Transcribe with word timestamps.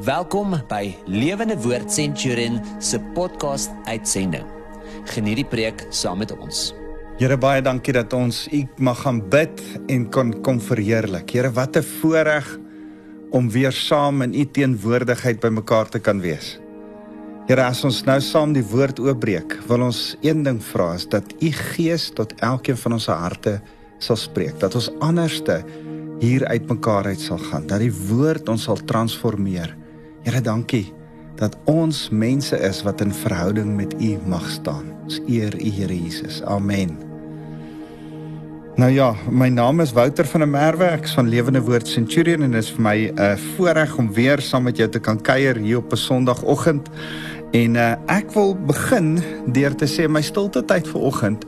Welkom 0.00 0.54
by 0.72 0.94
Lewende 1.04 1.52
Woord 1.60 1.92
Centurion 1.92 2.54
se 2.80 2.96
podcast 3.12 3.68
uitsending. 3.84 4.46
Geniet 5.12 5.42
die 5.42 5.44
preek 5.44 5.82
saam 5.92 6.22
met 6.22 6.30
ons. 6.32 6.70
Here 7.20 7.36
baie 7.36 7.60
dankie 7.60 7.92
dat 7.92 8.14
ons 8.16 8.46
U 8.56 8.62
mag 8.80 9.02
gaan 9.04 9.20
bid 9.28 9.60
en 9.92 10.06
kon 10.08 10.30
kom 10.40 10.62
verheerlik. 10.64 11.34
Here 11.36 11.50
wat 11.52 11.76
'n 11.76 11.84
voorreg 11.84 12.48
om 13.36 13.50
weer 13.50 13.72
saam 13.72 14.22
in 14.22 14.32
U 14.34 14.44
teenwoordigheid 14.44 15.40
bymekaar 15.40 15.88
te 15.88 16.00
kan 16.00 16.20
wees. 16.20 16.58
Here 17.46 17.62
as 17.62 17.84
ons 17.84 18.04
nou 18.04 18.20
saam 18.20 18.54
die 18.54 18.64
woord 18.64 18.98
oopbreek, 18.98 19.58
wil 19.68 19.82
ons 19.82 20.16
een 20.22 20.42
ding 20.42 20.62
vra 20.62 20.94
is 20.94 21.06
dat 21.06 21.24
U 21.42 21.52
Gees 21.52 22.10
tot 22.10 22.32
elkeen 22.40 22.76
van 22.76 22.92
ons 22.92 23.06
harte 23.06 23.60
sal 23.98 24.16
spreek, 24.16 24.58
dat 24.58 24.74
ons 24.74 24.90
anderste 25.00 25.62
hier 26.20 26.46
uitmekaar 26.46 27.04
uit 27.04 27.20
sal 27.20 27.38
gaan, 27.38 27.66
dat 27.66 27.80
die 27.80 27.92
woord 27.92 28.48
ons 28.48 28.62
sal 28.62 28.76
transformeer. 28.76 29.81
Here, 30.22 30.40
dankie 30.40 30.92
dat 31.40 31.56
ons 31.66 32.08
mense 32.14 32.56
is 32.56 32.82
wat 32.86 33.00
in 33.02 33.10
verhouding 33.12 33.72
met 33.76 33.94
U 33.98 34.18
mag 34.30 34.44
staan. 34.50 34.92
Ons 35.02 35.18
eer 35.26 35.54
U, 35.54 35.70
Here 35.70 35.96
Jesus. 35.96 36.42
Amen. 36.42 36.94
Nou 38.76 38.90
ja, 38.90 39.10
my 39.30 39.48
naam 39.48 39.80
is 39.80 39.92
Wouter 39.92 40.24
van 40.24 40.44
der 40.44 40.48
Merwe, 40.48 40.86
ek 40.94 41.08
is 41.08 41.16
van 41.18 41.28
Lewende 41.28 41.60
Woord 41.60 41.88
Centurion 41.88 42.46
en 42.46 42.54
dit 42.54 42.62
is 42.62 42.70
vir 42.72 42.82
my 42.82 42.96
'n 43.10 43.18
uh, 43.18 43.34
voorreg 43.56 43.96
om 43.98 44.12
weer 44.12 44.40
saam 44.40 44.62
met 44.62 44.76
jou 44.76 44.88
te 44.88 45.00
kan 45.00 45.20
kuier 45.20 45.56
hier 45.56 45.82
op 45.82 45.92
'n 45.92 45.96
Sondagoggend. 45.96 46.88
En 47.52 47.74
uh, 47.74 47.92
ek 48.06 48.30
wil 48.32 48.54
begin 48.54 49.18
deur 49.46 49.74
te 49.74 49.86
sê 49.86 50.08
my 50.08 50.22
stilte 50.22 50.64
tyd 50.64 50.88
vanoggend 50.88 51.44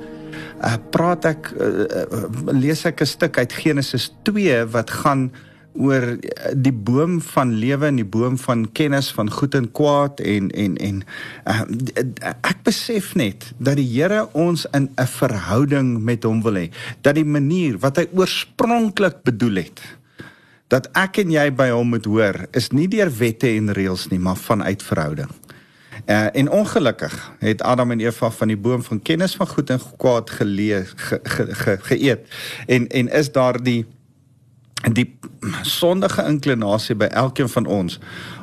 uh, 0.65 0.77
praat 0.91 1.25
ek 1.25 1.53
uh, 1.57 1.87
uh, 1.87 2.53
lees 2.53 2.85
ek 2.85 3.01
'n 3.01 3.07
stuk 3.07 3.39
uit 3.39 3.53
Genesis 3.53 4.13
2 4.23 4.65
wat 4.73 4.91
gaan 4.91 5.31
oor 5.75 6.07
eh, 6.15 6.53
die 6.55 6.73
boom 6.73 7.19
van 7.35 7.55
lewe 7.59 7.87
en 7.91 7.99
die 7.99 8.07
boom 8.07 8.39
van 8.39 8.67
kennis 8.73 9.11
van 9.15 9.31
goed 9.31 9.55
en 9.59 9.71
kwaad 9.73 10.21
en 10.21 10.51
en 10.51 10.77
en 10.77 11.03
uh, 11.51 11.61
ek 12.47 12.63
besef 12.67 13.15
net 13.19 13.51
dat 13.59 13.77
die 13.81 13.89
Here 13.95 14.29
ons 14.33 14.67
in 14.73 14.89
'n 14.95 15.07
verhouding 15.19 15.99
met 16.03 16.25
hom 16.25 16.43
wil 16.43 16.55
hê 16.55 16.71
dat 17.03 17.15
die 17.15 17.27
manier 17.27 17.79
wat 17.79 17.97
hy 17.97 18.07
oorspronklik 18.15 19.23
bedoel 19.23 19.67
het 19.67 19.83
dat 20.69 20.89
ek 20.97 21.19
en 21.23 21.31
jy 21.31 21.51
by 21.55 21.71
hom 21.71 21.93
moet 21.95 22.07
hoor 22.09 22.47
is 22.57 22.71
nie 22.73 22.89
deur 22.89 23.11
wette 23.19 23.51
en 23.51 23.73
reëls 23.77 24.09
nie 24.11 24.19
maar 24.19 24.39
vanuit 24.41 24.83
verhouding. 24.83 25.31
Uh, 26.05 26.29
en 26.37 26.51
ongelukkig 26.51 27.15
het 27.41 27.63
Adam 27.63 27.95
en 27.95 28.01
Eva 28.01 28.29
van 28.31 28.51
die 28.51 28.59
boom 28.61 28.83
van 28.83 28.99
kennis 29.03 29.37
van 29.39 29.49
goed 29.49 29.71
en 29.71 29.81
kwaad 29.97 30.31
geleë 30.37 30.83
ge, 30.85 31.19
ge, 31.23 31.47
ge, 31.55 31.77
geëet 31.89 32.27
en 32.67 32.89
en 32.89 33.09
is 33.09 33.31
daar 33.33 33.57
die 33.63 33.87
die 34.93 35.07
sondige 35.63 36.25
inklinasie 36.29 36.95
by 36.95 37.09
elkeen 37.13 37.49
van 37.49 37.67
ons 37.67 37.99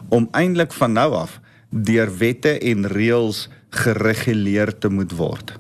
om 0.09 0.27
eintlik 0.31 0.73
van 0.73 0.93
nou 0.93 1.13
af 1.13 1.39
deur 1.69 2.09
wette 2.17 2.57
en 2.59 2.87
reëls 2.87 3.47
gereguleer 3.69 4.73
te 4.79 4.89
moet 4.89 5.13
word. 5.15 5.53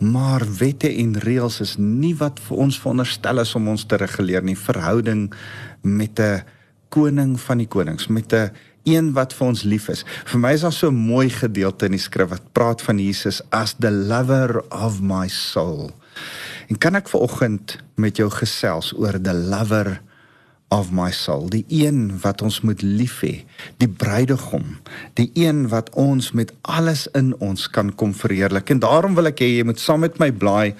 Maar 0.00 0.44
wette 0.58 0.88
en 0.88 1.16
reëls 1.20 1.60
is 1.60 1.74
nie 1.78 2.14
wat 2.16 2.38
vir 2.46 2.62
ons 2.66 2.78
veronderstel 2.80 3.42
is 3.42 3.54
om 3.58 3.68
ons 3.68 3.84
te 3.84 3.98
reguleer 4.00 4.44
nie. 4.46 4.56
Verhouding 4.56 5.32
met 5.82 6.20
'n 6.20 6.42
koning 6.88 7.40
van 7.40 7.58
die 7.58 7.68
konings, 7.68 8.08
met 8.08 8.32
'n 8.32 8.50
een 8.84 9.12
wat 9.12 9.32
vir 9.32 9.46
ons 9.46 9.62
lief 9.62 9.88
is. 9.88 10.04
Vir 10.24 10.40
my 10.40 10.52
is 10.52 10.60
daar 10.60 10.72
so 10.72 10.88
'n 10.88 10.94
mooi 10.94 11.28
gedeelte 11.28 11.84
in 11.84 11.92
die 11.92 12.00
skrif 12.00 12.28
wat 12.28 12.52
praat 12.52 12.82
van 12.82 12.98
Jesus 12.98 13.42
as 13.50 13.74
the 13.78 13.90
lover 13.90 14.62
of 14.70 15.00
my 15.00 15.28
soul. 15.28 15.90
En 16.68 16.78
kan 16.78 16.94
ek 16.94 17.08
vanoggend 17.08 17.78
met 17.94 18.16
jou 18.16 18.30
gesels 18.30 18.92
oor 18.96 19.20
the 19.20 19.34
lover 19.34 20.00
of 20.70 20.92
my 20.94 21.10
soul, 21.10 21.48
die 21.50 21.64
een 21.68 22.20
wat 22.22 22.42
ons 22.46 22.60
moet 22.62 22.82
lief 22.82 23.18
hê, 23.26 23.42
die 23.82 23.90
bruidegom, 23.90 24.76
die 25.18 25.30
een 25.34 25.66
wat 25.72 25.90
ons 25.98 26.30
met 26.32 26.52
alles 26.62 27.08
in 27.18 27.32
ons 27.42 27.66
kan 27.74 27.90
kom 27.90 28.14
verheerlik. 28.14 28.70
En 28.70 28.82
daarom 28.82 29.18
wil 29.18 29.32
ek 29.32 29.42
hê 29.42 29.50
jy 29.56 29.66
moet 29.66 29.82
saam 29.82 30.04
met 30.06 30.22
my 30.22 30.30
blaai 30.30 30.76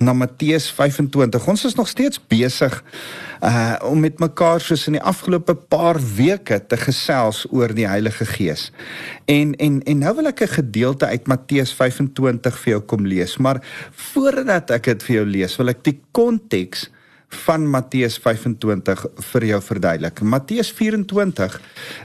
na 0.00 0.14
Matteus 0.16 0.66
25. 0.72 1.46
Ons 1.46 1.64
is 1.68 1.76
nog 1.78 1.88
steeds 1.88 2.18
besig 2.32 2.80
uh 3.44 3.76
om 3.86 4.00
met 4.02 4.18
mekaar 4.20 4.60
soos 4.60 4.86
in 4.90 4.98
die 4.98 5.06
afgelope 5.06 5.54
paar 5.72 5.96
weke 6.16 6.58
te 6.60 6.76
gesels 6.76 7.46
oor 7.54 7.72
die 7.76 7.86
Heilige 7.88 8.26
Gees. 8.28 8.68
En 9.30 9.54
en 9.56 9.80
en 9.84 10.02
nou 10.02 10.14
wil 10.18 10.32
ek 10.32 10.42
'n 10.42 10.56
gedeelte 10.58 11.06
uit 11.06 11.26
Matteus 11.26 11.72
25 11.72 12.58
vir 12.58 12.70
jou 12.72 12.80
kom 12.80 13.06
lees, 13.06 13.36
maar 13.36 13.62
voordat 13.92 14.70
ek 14.70 14.84
dit 14.84 15.02
vir 15.02 15.16
jou 15.16 15.26
lees, 15.26 15.56
wil 15.56 15.68
ek 15.68 15.84
die 15.84 16.00
konteks 16.12 16.90
van 17.30 17.66
Matteus 17.70 18.18
25 18.18 19.06
vir 19.32 19.44
jou 19.44 19.60
verduidelik. 19.62 20.20
Matteus 20.20 20.72
24 20.74 21.60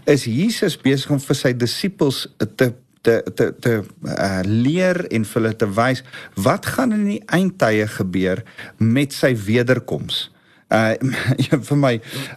is 0.05 0.25
Jesus 0.29 0.77
besig 0.77 1.11
om 1.11 1.21
vir 1.21 1.39
sy 1.39 1.53
disippels 1.57 2.25
te 2.57 2.73
te 3.05 3.21
te 3.33 3.51
te 3.61 3.73
uh, 3.81 4.39
leer 4.45 5.03
en 5.13 5.25
vir 5.25 5.41
hulle 5.41 5.57
te 5.57 5.67
wys 5.77 6.01
wat 6.41 6.65
gaan 6.75 6.95
in 6.95 7.03
die 7.09 7.21
eindtye 7.37 7.85
gebeur 7.97 8.41
met 8.77 9.13
sy 9.13 9.35
wederkoms. 9.47 10.29
Uh 10.75 10.97
vir 11.69 11.77
my 11.77 11.91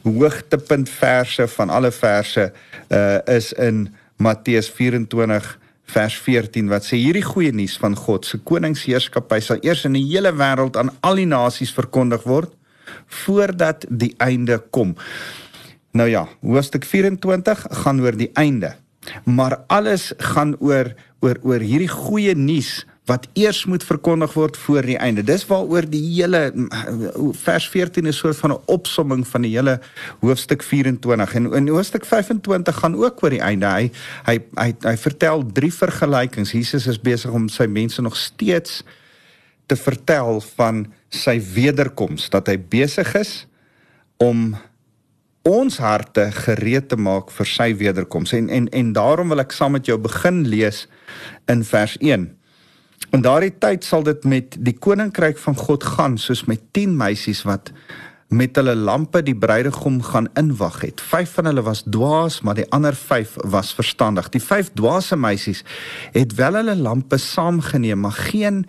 hoogtepunt 0.05 0.91
verse 0.93 1.47
van 1.49 1.70
alle 1.72 1.88
verse 1.97 2.44
uh 2.93 3.20
is 3.25 3.55
in 3.56 3.87
Matteus 4.20 4.69
24 4.69 5.49
vers 5.94 6.19
14 6.26 6.69
wat 6.69 6.84
sê 6.84 6.99
hierdie 7.00 7.25
goeie 7.25 7.55
nuus 7.56 7.78
van 7.81 7.97
God 7.97 8.28
se 8.28 8.37
koningsheerskappy 8.50 9.41
sal 9.41 9.65
eers 9.65 9.87
in 9.88 9.97
die 9.97 10.05
hele 10.10 10.34
wêreld 10.37 10.76
aan 10.76 10.93
al 11.00 11.16
die 11.16 11.28
nasies 11.31 11.72
verkondig 11.72 12.28
word 12.28 12.53
voordat 13.06 13.84
die 13.88 14.14
einde 14.16 14.62
kom. 14.70 14.97
Nou 15.91 16.09
ja, 16.09 16.28
hoofstuk 16.41 16.84
24 16.84 17.66
gaan 17.70 18.00
oor 18.00 18.16
die 18.16 18.31
einde. 18.32 18.75
Maar 19.25 19.56
alles 19.66 20.12
gaan 20.16 20.56
oor 20.59 20.94
oor 21.20 21.38
oor 21.42 21.62
hierdie 21.64 21.91
goeie 21.91 22.34
nuus 22.38 22.84
wat 23.08 23.25
eers 23.32 23.64
moet 23.64 23.84
verkondig 23.84 24.34
word 24.37 24.56
voor 24.60 24.84
die 24.87 24.98
einde. 25.00 25.25
Dis 25.25 25.47
waaroor 25.48 25.87
die 25.88 26.03
hele 26.03 26.53
vers 27.41 27.69
14 27.72 28.06
is 28.06 28.20
soort 28.20 28.37
van 28.37 28.53
'n 28.53 28.62
opsomming 28.66 29.26
van 29.28 29.42
die 29.42 29.54
hele 29.56 29.81
hoofstuk 30.20 30.62
24 30.62 31.34
en 31.34 31.53
in 31.53 31.69
hoofstuk 31.69 32.04
25 32.04 32.76
gaan 32.76 32.97
ook 32.97 33.22
oor 33.22 33.31
die 33.31 33.41
einde. 33.41 33.66
Hy 33.66 33.91
hy 34.26 34.38
hy, 34.54 34.75
hy 34.82 34.97
vertel 34.97 35.47
drie 35.53 35.72
vergelykings. 35.72 36.53
Jesus 36.53 36.87
is 36.87 37.00
besig 37.00 37.31
om 37.31 37.48
sy 37.48 37.66
mense 37.66 38.03
nog 38.03 38.16
steeds 38.16 38.82
te 39.66 39.76
vertel 39.76 40.41
van 40.41 40.87
sy 41.08 41.38
wederkoms 41.54 42.28
dat 42.30 42.48
hy 42.50 42.58
besig 42.58 43.14
is 43.19 43.46
om 44.22 44.56
ons 45.48 45.78
harte 45.80 46.26
gereed 46.44 46.88
te 46.91 46.98
maak 47.00 47.30
vir 47.32 47.48
sy 47.48 47.70
wederkoms 47.80 48.34
en 48.36 48.50
en 48.52 48.66
en 48.69 48.91
daarom 48.92 49.32
wil 49.32 49.41
ek 49.41 49.54
saam 49.56 49.76
met 49.78 49.88
jou 49.88 49.96
begin 49.98 50.42
lees 50.48 50.86
in 51.48 51.64
vers 51.64 51.96
1. 52.00 52.26
In 53.14 53.22
daardie 53.24 53.54
tyd 53.56 53.86
sal 53.86 54.04
dit 54.04 54.24
met 54.28 54.58
die 54.60 54.76
koninkryk 54.76 55.38
van 55.41 55.56
God 55.56 55.86
gaan 55.96 56.19
soos 56.20 56.44
met 56.50 56.60
10 56.76 56.96
meisies 56.98 57.44
wat 57.48 57.72
met 58.28 58.58
hulle 58.60 58.75
lampe 58.76 59.22
die 59.25 59.36
bruidegom 59.36 60.02
gaan 60.04 60.28
inwag 60.36 60.82
het. 60.84 61.00
5 61.00 61.38
van 61.38 61.48
hulle 61.48 61.64
was 61.64 61.82
dwaas, 61.88 62.42
maar 62.44 62.58
die 62.58 62.66
ander 62.76 62.92
5 62.92 63.38
was 63.48 63.72
verstandig. 63.72 64.28
Die 64.28 64.42
5 64.42 64.75
dwaase 64.76 65.16
meisies 65.16 65.64
het 66.12 66.34
wel 66.36 66.60
hulle 66.60 66.76
lampe 66.76 67.16
saamgeneem, 67.16 68.04
maar 68.04 68.19
geen 68.28 68.66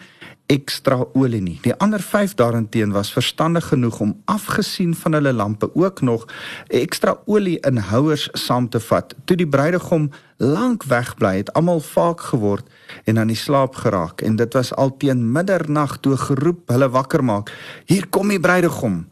ekstra 0.49 1.03
olie 1.13 1.41
nie. 1.41 1.57
Die 1.61 1.73
ander 1.77 2.01
5 2.01 2.33
daarenteen 2.33 2.91
was 2.91 3.11
verstandig 3.13 3.67
genoeg 3.69 3.99
om 3.99 4.15
afgesien 4.25 4.95
van 4.95 5.13
hulle 5.13 5.33
lampe 5.33 5.69
ook 5.75 6.01
nog 6.01 6.25
ekstra 6.67 7.17
olie 7.25 7.59
in 7.69 7.77
houers 7.77 8.29
saam 8.33 8.69
te 8.69 8.79
vat. 8.79 9.13
Toe 9.25 9.37
die 9.37 9.47
bruidegom 9.47 10.09
lank 10.37 10.83
wegbly 10.89 11.35
het, 11.37 11.53
almal 11.53 11.79
vaak 11.79 12.21
geword 12.31 12.65
en 13.05 13.19
aan 13.19 13.29
die 13.29 13.37
slaap 13.37 13.75
geraak 13.75 14.21
en 14.25 14.35
dit 14.41 14.53
was 14.57 14.73
al 14.73 14.95
teen 14.97 15.31
middernag 15.31 15.99
toe 16.01 16.17
geroep 16.17 16.69
hulle 16.73 16.89
wakker 16.89 17.23
maak. 17.23 17.53
Hier 17.85 18.07
kom 18.09 18.33
die 18.33 18.41
bruidegom. 18.41 19.03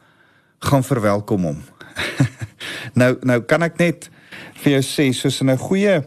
Gaan 0.59 0.83
verwelkom 0.83 1.43
hom. 1.51 1.63
nou 2.99 3.13
nou 3.21 3.41
kan 3.45 3.61
ek 3.67 3.77
net 3.77 4.09
vir 4.63 4.79
jou 4.79 4.85
sê 4.85 5.11
soos 5.13 5.41
in 5.41 5.53
'n 5.53 5.65
goeie 5.69 6.01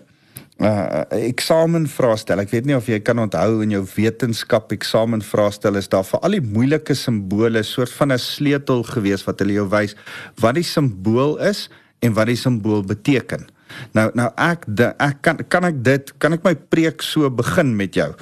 uh 0.61 1.05
eksamen 1.17 1.87
vraestel. 1.89 2.43
Ek 2.43 2.51
weet 2.53 2.67
nie 2.69 2.77
of 2.77 2.89
jy 2.91 2.99
kan 3.01 3.19
onthou 3.23 3.63
in 3.65 3.73
jou 3.73 3.85
wetenskap 3.95 4.73
eksamen 4.77 5.23
vraestel 5.25 5.79
is 5.81 5.89
daar 5.89 6.05
vir 6.05 6.21
al 6.27 6.37
die 6.37 6.45
moeilike 6.45 6.97
simbole 6.99 7.63
soort 7.65 7.93
van 7.97 8.13
'n 8.13 8.19
sleutel 8.19 8.85
gewees 8.85 9.25
wat 9.25 9.41
hulle 9.41 9.57
jou 9.57 9.69
wys 9.69 9.97
wat 10.41 10.55
die 10.55 10.67
simbool 10.67 11.39
is 11.41 11.69
en 12.03 12.13
wat 12.13 12.27
die 12.27 12.37
simbool 12.37 12.85
beteken. 12.85 13.49
Nou 13.95 14.11
nou 14.15 14.29
ek 14.37 14.65
de, 14.67 14.93
ek 14.99 15.23
kan 15.23 15.39
kan 15.49 15.65
ek 15.65 15.83
dit 15.83 16.13
kan 16.19 16.33
ek 16.33 16.45
my 16.45 16.55
preek 16.55 17.03
so 17.03 17.31
begin 17.31 17.77
met 17.77 17.95
jou 17.95 18.13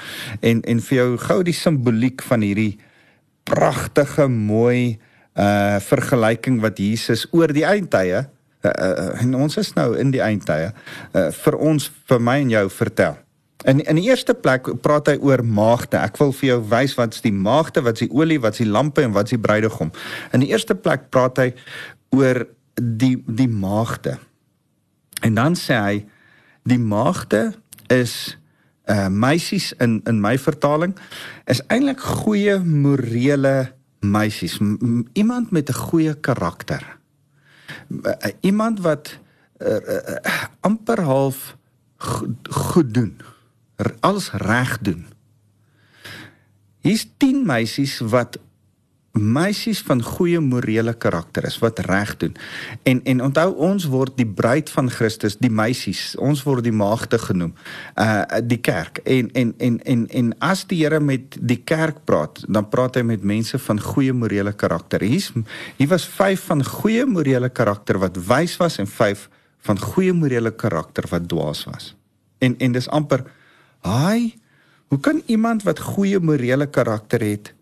en 0.41 0.63
en 0.63 0.81
vir 0.81 0.97
jou 0.97 1.17
gou 1.19 1.43
die 1.43 1.57
simboliek 1.57 2.23
van 2.23 2.41
hierdie 2.41 2.79
pragtige 3.45 4.29
mooi 4.29 4.99
uh 5.35 5.79
vergelyking 5.81 6.61
wat 6.61 6.79
Jesus 6.79 7.27
oor 7.33 7.51
die 7.53 7.67
eindtye 7.67 8.29
uh, 8.63 9.23
en 9.23 9.35
ons 9.35 9.57
is 9.57 9.73
nou 9.77 9.93
in 9.99 10.11
die 10.11 10.23
eindtye 10.25 10.73
uh, 10.73 11.31
vir 11.31 11.57
ons 11.57 11.91
vir 12.11 12.23
my 12.23 12.39
en 12.43 12.51
jou 12.51 12.67
vertel. 12.71 13.19
In 13.67 13.81
in 13.83 13.99
die 13.99 14.07
eerste 14.07 14.35
plek 14.39 14.69
praat 14.83 15.11
hy 15.11 15.17
oor 15.19 15.43
maagde. 15.43 15.99
Ek 15.99 16.19
wil 16.21 16.33
vir 16.33 16.53
jou 16.53 16.59
wys 16.71 16.95
wat's 16.99 17.23
die 17.25 17.35
maagde, 17.35 17.83
wat's 17.83 18.05
die 18.05 18.11
olie, 18.15 18.39
wat's 18.43 18.63
die 18.63 18.71
lampe 18.71 19.03
en 19.03 19.15
wat's 19.17 19.35
die 19.35 19.41
bruidegom. 19.43 19.91
In 20.33 20.45
die 20.45 20.53
eerste 20.53 20.77
plek 20.79 21.09
praat 21.11 21.41
hy 21.43 21.49
oor 22.15 22.47
die 22.79 23.17
die 23.27 23.51
maagde. 23.51 24.19
En 25.27 25.35
dan 25.35 25.59
sê 25.59 25.79
hy 25.79 25.97
die 26.69 26.79
maagde 26.79 27.53
is 27.91 28.37
uh 28.89 29.09
meisies 29.11 29.73
in 29.83 30.01
in 30.09 30.21
my 30.23 30.39
vertaling 30.39 30.95
is 31.51 31.61
eintlik 31.69 32.01
goeie 32.01 32.59
morele 32.65 33.73
meisies. 34.01 34.59
Iemand 35.13 35.51
met 35.51 35.69
'n 35.69 35.75
goeie 35.75 36.15
karakter. 36.15 36.98
Uh, 37.89 38.13
iemand 38.41 38.81
wat 38.81 39.19
uh, 39.59 39.77
uh, 39.77 40.17
amper 40.61 41.01
half 41.01 41.57
goed, 41.97 42.49
goed 42.51 42.95
doen. 42.95 43.21
Alles 44.01 44.33
reg 44.33 44.79
doen. 44.79 45.07
Hier's 46.79 47.09
10 47.17 47.47
meisies 47.47 47.99
wat 47.99 48.39
meisies 49.13 49.81
van 49.83 50.03
goeie 50.03 50.41
morele 50.41 50.93
karakter 50.93 51.45
is 51.49 51.59
wat 51.59 51.79
reg 51.79 52.17
doen. 52.17 52.37
En 52.83 53.01
en 53.05 53.23
onthou 53.23 53.55
ons 53.55 53.87
word 53.91 54.17
die 54.17 54.27
bruid 54.27 54.71
van 54.71 54.91
Christus, 54.91 55.37
die 55.41 55.51
meisies, 55.51 56.17
ons 56.17 56.43
word 56.47 56.65
die 56.65 56.73
maagde 56.73 57.19
genoem. 57.19 57.55
Uh 57.97 58.25
die 58.45 58.61
kerk. 58.61 59.01
En 59.05 59.31
en 59.33 59.55
en 59.59 59.81
en 59.83 60.07
en 60.09 60.33
as 60.39 60.67
die 60.67 60.79
Here 60.79 61.01
met 61.01 61.37
die 61.41 61.59
kerk 61.65 62.05
praat, 62.05 62.45
dan 62.47 62.69
praat 62.69 62.95
hy 62.95 63.03
met 63.03 63.23
mense 63.23 63.59
van 63.59 63.81
goeie 63.81 64.13
morele 64.13 64.53
karakter. 64.53 65.03
Hier's 65.03 65.33
hier 65.77 65.89
was 65.89 66.07
5 66.07 66.45
van 66.51 66.65
goeie 66.65 67.07
morele 67.07 67.49
karakter 67.49 67.99
wat 67.99 68.17
wys 68.27 68.57
was 68.57 68.79
en 68.79 68.87
5 68.87 69.29
van 69.67 69.79
goeie 69.79 70.13
morele 70.13 70.51
karakter 70.51 71.05
wat 71.11 71.29
dwaas 71.29 71.65
was. 71.65 71.95
En 72.39 72.55
en 72.59 72.73
dis 72.73 72.89
amper 72.89 73.25
haai 73.81 74.35
hoe 74.89 75.01
kan 75.01 75.23
iemand 75.27 75.63
wat 75.63 75.79
goeie 75.79 76.19
morele 76.21 76.67
karakter 76.67 77.21
het 77.21 77.55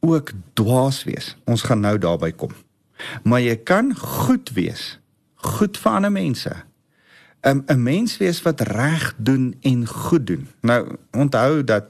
ook 0.00 0.30
dwaas 0.52 1.04
wees. 1.04 1.36
Ons 1.44 1.62
gaan 1.62 1.80
nou 1.80 1.98
daarby 1.98 2.32
kom. 2.32 2.54
Maar 3.22 3.40
jy 3.40 3.56
kan 3.56 3.94
goed 3.96 4.50
wees. 4.54 4.98
Goed 5.34 5.78
vir 5.78 5.92
ander 5.92 6.12
mense. 6.12 6.54
'n 7.42 7.62
'n 7.66 7.82
mens 7.82 8.16
wees 8.16 8.42
wat 8.42 8.60
reg 8.60 9.14
doen 9.16 9.54
en 9.62 9.86
goed 9.86 10.26
doen. 10.26 10.48
Nou 10.60 10.96
onthou 11.10 11.64
dat 11.64 11.84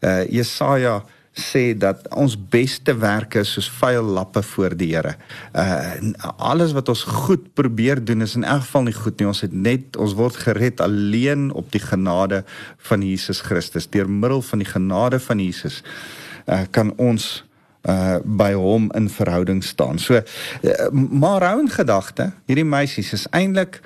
uh 0.00 0.24
Jesaja 0.28 1.04
sê 1.32 1.76
dat 1.76 2.08
ons 2.08 2.48
beste 2.48 2.96
werke 2.96 3.44
soos 3.44 3.70
vuil 3.70 4.02
lappe 4.02 4.42
voor 4.42 4.76
die 4.76 4.94
Here. 4.94 5.16
Uh 5.52 6.12
alles 6.36 6.72
wat 6.72 6.88
ons 6.88 7.02
goed 7.02 7.54
probeer 7.54 8.04
doen 8.04 8.22
is 8.22 8.34
in 8.34 8.44
elk 8.44 8.60
geval 8.60 8.82
nie 8.82 8.92
goed 8.92 9.18
nie. 9.18 9.26
Ons 9.26 9.40
het 9.40 9.52
net 9.52 9.96
ons 9.96 10.14
word 10.14 10.36
gered 10.36 10.80
alleen 10.80 11.52
op 11.52 11.72
die 11.72 11.80
genade 11.80 12.44
van 12.78 13.02
Jesus 13.02 13.40
Christus. 13.40 13.90
Deur 13.90 14.10
middel 14.10 14.42
van 14.42 14.58
die 14.58 14.68
genade 14.68 15.20
van 15.20 15.38
Jesus 15.38 15.82
uh 15.82 16.25
kan 16.70 16.92
ons 16.96 17.44
uh 17.86 18.18
by 18.24 18.52
hom 18.52 18.90
in 18.98 19.08
verhouding 19.10 19.64
staan. 19.64 19.98
So 19.98 20.14
uh, 20.14 20.88
maar 20.92 21.42
hou 21.46 21.60
in 21.60 21.70
gedagte, 21.70 22.32
hierdie 22.46 22.66
meisies 22.66 23.12
is 23.12 23.26
eintlik 23.30 23.80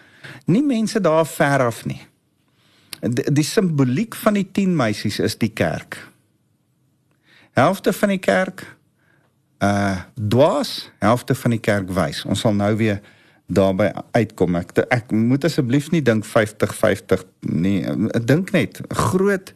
nie 0.44 0.62
mense 0.64 1.00
daar 1.00 1.26
ver 1.26 1.66
af 1.66 1.84
nie. 1.84 2.00
Die, 3.00 3.32
die 3.32 3.44
simboliek 3.44 4.16
van 4.16 4.36
die 4.36 4.46
10 4.52 4.76
meisies 4.76 5.18
is 5.18 5.36
die 5.40 5.52
kerk. 5.52 5.98
Helfte 7.56 7.92
van 7.92 8.16
die 8.16 8.22
kerk 8.22 8.64
uh 9.60 10.00
dwaas, 10.14 10.90
helfte 10.98 11.34
van 11.34 11.52
die 11.56 11.60
kerk 11.60 11.90
wys. 11.92 12.24
Ons 12.24 12.40
sal 12.40 12.54
nou 12.56 12.72
weer 12.80 13.02
daarby 13.50 13.90
uitkom. 14.16 14.56
Ek 14.56 14.72
ek 14.88 15.12
moet 15.12 15.44
asseblief 15.44 15.90
nie 15.92 16.02
dink 16.02 16.24
50 16.24 16.72
50 16.76 17.24
nie. 17.52 17.82
Ek 18.16 18.24
dink 18.26 18.54
net 18.56 18.80
groot 18.88 19.52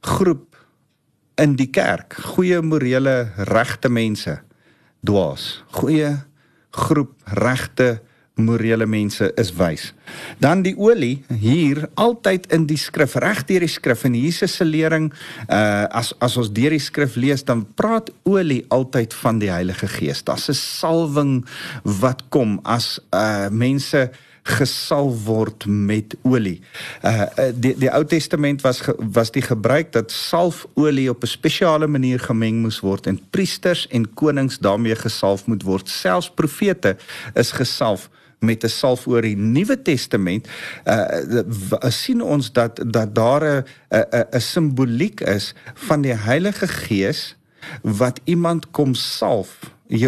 groep 0.00 0.53
in 1.40 1.56
die 1.58 1.70
kerk, 1.70 2.14
goeie 2.34 2.60
morele 2.62 3.32
regte 3.50 3.90
mense 3.90 4.38
dwaas. 5.04 5.64
Goeie 5.74 6.16
groep 6.74 7.14
regte 7.38 8.00
morele 8.34 8.86
mense 8.86 9.28
is 9.38 9.52
wys. 9.54 9.92
Dan 10.42 10.64
die 10.66 10.74
olie 10.78 11.22
hier 11.38 11.84
altyd 12.00 12.48
in 12.54 12.66
die 12.66 12.78
skrif, 12.80 13.14
reg 13.22 13.44
deur 13.46 13.62
die 13.62 13.70
skrif 13.70 14.02
en 14.08 14.16
Jesus 14.18 14.56
se 14.58 14.66
lering, 14.66 15.12
uh 15.46 15.86
as 15.94 16.10
as 16.24 16.36
ons 16.40 16.50
deur 16.54 16.74
die 16.74 16.82
skrif 16.82 17.14
lees, 17.20 17.44
dan 17.46 17.62
praat 17.78 18.10
olie 18.26 18.64
altyd 18.74 19.14
van 19.22 19.38
die 19.42 19.52
Heilige 19.52 19.88
Gees. 19.88 20.24
Daar's 20.26 20.48
'n 20.50 20.58
salwing 20.58 21.44
wat 21.84 22.24
kom 22.28 22.58
as 22.64 22.98
uh 23.14 23.48
mense 23.50 24.10
gesalf 24.44 25.24
word 25.24 25.64
met 25.66 26.16
olie. 26.22 26.60
Uh 27.02 27.24
die 27.56 27.72
die 27.80 27.90
Ou 27.90 28.04
Testament 28.04 28.60
was 28.60 28.82
was 28.98 29.32
die 29.32 29.42
gebruik 29.42 29.92
dat 29.92 30.12
salfolie 30.12 31.08
op 31.10 31.22
'n 31.22 31.26
spesiale 31.26 31.86
manier 31.86 32.20
gemeng 32.20 32.60
moes 32.60 32.80
word 32.80 33.06
en 33.06 33.20
priesters 33.30 33.86
en 33.88 34.14
konings 34.14 34.58
daarmee 34.58 34.94
gesalf 34.94 35.46
moet 35.46 35.62
word. 35.62 35.88
Selfs 35.88 36.30
profete 36.30 36.96
is 37.34 37.52
gesalf 37.52 38.10
met 38.38 38.64
'n 38.64 38.68
salf 38.68 39.06
oor 39.06 39.22
die 39.22 39.36
Nuwe 39.36 39.82
Testament 39.82 40.48
uh 40.84 41.88
sien 41.88 42.22
ons 42.22 42.52
dat 42.52 42.80
dat 42.86 43.14
daar 43.14 43.44
'n 43.44 43.64
'n 43.90 44.26
'n 44.32 44.40
simboliek 44.40 45.20
is 45.20 45.54
van 45.74 46.00
die 46.02 46.14
Heilige 46.14 46.68
Gees 46.68 47.36
wat 47.82 48.20
iemand 48.24 48.70
kom 48.70 48.94
salf. 48.94 49.58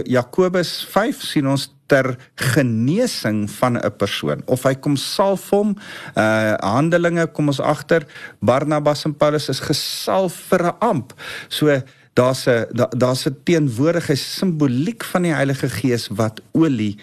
Jakobus 0.04 0.86
5 0.90 1.22
sien 1.22 1.48
ons 1.48 1.75
ter 1.86 2.16
genesing 2.34 3.50
van 3.50 3.78
'n 3.78 3.96
persoon 3.96 4.42
of 4.46 4.62
hy 4.62 4.74
kom 4.74 4.96
salf 4.96 5.50
hom 5.50 5.76
uh 6.14 6.54
handelinge 6.60 7.26
kom 7.26 7.46
ons 7.48 7.60
agter 7.60 8.06
Barnabas 8.40 9.04
en 9.04 9.16
Paulus 9.16 9.48
is 9.48 9.60
gesalf 9.60 10.34
vir 10.48 10.62
'n 10.66 10.76
amp 10.80 11.14
so 11.48 11.82
daar's 12.16 12.46
'n 12.46 12.66
daar's 12.96 13.26
'n 13.26 13.36
teenwoordige 13.44 14.14
simboliek 14.14 15.04
van 15.04 15.22
die 15.22 15.34
Heilige 15.34 15.68
Gees 15.68 16.08
wat 16.08 16.40
olie 16.52 16.96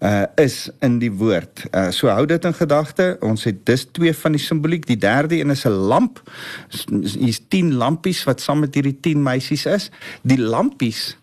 uh 0.00 0.22
is 0.34 0.70
in 0.80 0.98
die 0.98 1.12
woord. 1.12 1.64
Uh 1.74 1.90
so 1.90 2.06
hou 2.08 2.26
dit 2.26 2.44
in 2.44 2.54
gedagte. 2.54 3.16
Ons 3.20 3.44
het 3.44 3.66
dis 3.66 3.86
twee 3.92 4.14
van 4.14 4.32
die 4.32 4.40
simboliek. 4.40 4.86
Die 4.86 4.96
derde 4.96 5.40
een 5.40 5.50
is 5.50 5.64
'n 5.64 5.68
lamp. 5.90 6.22
Hier's 7.18 7.40
10 7.48 7.74
lampies 7.74 8.24
wat 8.24 8.40
saam 8.40 8.58
met 8.58 8.74
hierdie 8.74 9.00
10 9.00 9.22
meisies 9.22 9.66
is. 9.66 9.90
Die 10.22 10.38
lampies 10.38 11.16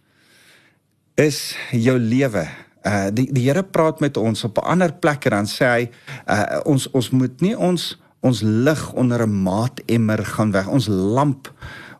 is 1.16 1.56
jou 1.72 2.00
lewe 2.00 2.48
uh 2.88 3.08
die 3.12 3.28
die 3.34 3.48
Here 3.48 3.64
praat 3.64 4.00
met 4.00 4.18
ons 4.18 4.44
op 4.44 4.58
'n 4.58 4.68
ander 4.74 4.94
plek 4.94 5.26
en 5.26 5.32
dan 5.32 5.48
sê 5.48 5.66
hy 5.66 5.90
uh 6.28 6.62
ons 6.66 6.88
ons 6.92 7.10
moet 7.12 7.42
nie 7.42 7.56
ons 7.58 7.98
ons 8.22 8.42
lig 8.42 8.94
onder 8.94 9.28
'n 9.28 9.44
maatemmer 9.44 10.26
gaan 10.26 10.52
weg 10.52 10.68
ons 10.68 10.88
lamp 10.88 11.52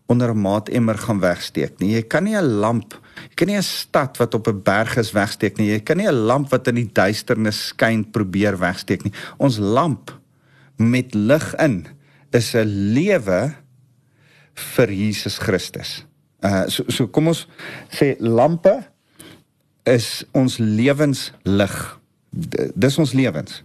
onder 0.08 0.32
'n 0.32 0.42
maatemmer 0.42 0.98
gaan 0.98 1.20
wegsteek 1.20 1.80
nie. 1.80 1.92
Jy 1.92 2.04
kan 2.08 2.24
nie 2.24 2.36
'n 2.36 2.60
lamp 2.60 2.94
jy 3.30 3.36
kan 3.36 3.48
nie 3.48 3.58
'n 3.58 3.64
stad 3.64 4.18
wat 4.18 4.34
op 4.34 4.48
'n 4.48 4.64
berg 4.64 4.98
is 4.98 5.12
wegsteek 5.12 5.58
nie. 5.58 5.70
Jy 5.70 5.80
kan 5.80 5.98
nie 5.98 6.08
'n 6.08 6.26
lamp 6.26 6.50
wat 6.50 6.68
in 6.68 6.76
die 6.76 6.90
duisternis 6.94 7.68
skyn 7.68 8.12
probeer 8.12 8.58
wegsteek 8.58 9.04
nie. 9.04 9.14
Ons 9.38 9.58
lamp 9.58 10.20
met 10.78 11.14
lig 11.14 11.56
in 11.56 11.86
is 12.32 12.54
'n 12.56 12.94
lewe 12.94 13.56
vir 14.54 14.92
Jesus 14.92 15.38
Christus. 15.38 16.06
Uh 16.44 16.68
so 16.68 16.84
so 16.88 17.08
kom 17.08 17.28
ons 17.28 17.48
sê 17.90 18.16
lampe 18.20 18.84
is 19.88 20.26
ons 20.36 20.58
lewenslig. 20.60 21.78
Dis 22.76 22.98
ons 23.00 23.14
lewens. 23.16 23.64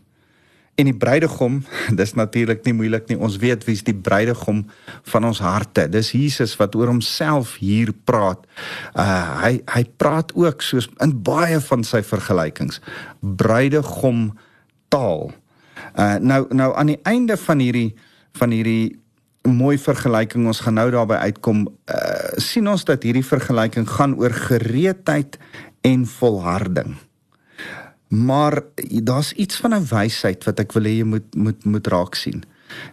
En 0.81 0.89
die 0.89 0.97
bruidegom, 0.97 1.59
dis 2.01 2.15
natuurlik 2.17 2.65
nie 2.65 2.77
moeilik 2.77 3.11
nie. 3.11 3.19
Ons 3.19 3.37
weet 3.43 3.67
wie's 3.69 3.85
die 3.85 3.97
bruidegom 3.97 4.65
van 5.13 5.29
ons 5.29 5.43
harte. 5.45 5.85
Dis 5.93 6.15
Jesus 6.17 6.55
wat 6.61 6.77
oor 6.79 6.89
homself 6.93 7.59
hier 7.61 7.93
praat. 8.07 8.47
Uh 8.95 9.21
hy 9.43 9.53
hy 9.75 9.85
praat 10.01 10.33
ook 10.39 10.65
soos 10.65 10.89
in 11.05 11.15
baie 11.27 11.61
van 11.69 11.85
sy 11.85 12.01
vergelykings. 12.07 12.81
Bruidegom 13.21 14.31
taal. 14.93 15.31
Uh 15.93 16.17
nou 16.23 16.47
nou 16.55 16.73
aan 16.73 16.95
die 16.95 17.01
einde 17.09 17.37
van 17.37 17.61
hierdie 17.61 17.93
van 18.39 18.55
hierdie 18.55 18.97
mooi 19.43 19.75
vergelyking 19.79 20.47
ons 20.47 20.63
gaan 20.63 20.79
nou 20.79 20.87
daarby 20.95 21.19
uitkom 21.27 21.67
uh 21.91 22.41
sien 22.41 22.69
ons 22.71 22.85
dat 22.87 23.03
hierdie 23.03 23.27
vergelyking 23.27 23.89
gaan 23.91 24.15
oor 24.17 24.33
gereedheid 24.33 25.37
en 25.83 26.07
volharding. 26.07 26.95
Maar 28.09 28.63
daar's 29.03 29.33
iets 29.33 29.57
van 29.57 29.75
'n 29.75 29.87
wysheid 29.89 30.45
wat 30.45 30.59
ek 30.59 30.73
wil 30.73 30.83
hê 30.83 30.97
jy 30.99 31.05
moet 31.05 31.35
moet 31.35 31.65
moet 31.65 31.87
raak 31.87 32.15
sien. 32.15 32.45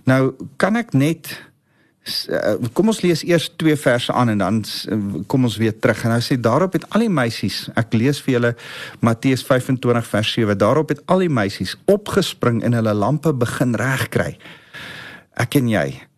Nou 0.03 0.33
kan 0.55 0.75
ek 0.75 0.93
net 0.93 1.43
eh, 2.27 2.53
kom 2.73 2.87
ons 2.87 3.01
lees 3.01 3.23
eers 3.23 3.53
twee 3.55 3.75
verse 3.75 4.13
aan 4.13 4.29
en 4.29 4.37
dan 4.37 4.63
kom 5.27 5.43
ons 5.43 5.57
weer 5.57 5.79
terug 5.79 6.03
en 6.03 6.09
nou 6.09 6.21
sê 6.21 6.39
daarop 6.39 6.73
het 6.73 6.89
al 6.89 6.99
die 6.99 7.09
meisies 7.09 7.69
ek 7.75 7.93
lees 7.93 8.21
vir 8.21 8.33
julle 8.33 8.55
Matteus 8.99 9.43
25 9.43 10.07
vers 10.07 10.31
7 10.31 10.57
daarop 10.57 10.89
het 10.89 11.01
al 11.05 11.19
die 11.19 11.29
meisies 11.29 11.75
opgespring 11.85 12.63
en 12.63 12.73
hulle 12.73 12.93
lampe 12.93 13.33
begin 13.33 13.75
regkry 13.75 14.37
ek 15.33 15.55
en 15.55 15.67
jy 15.67 16.08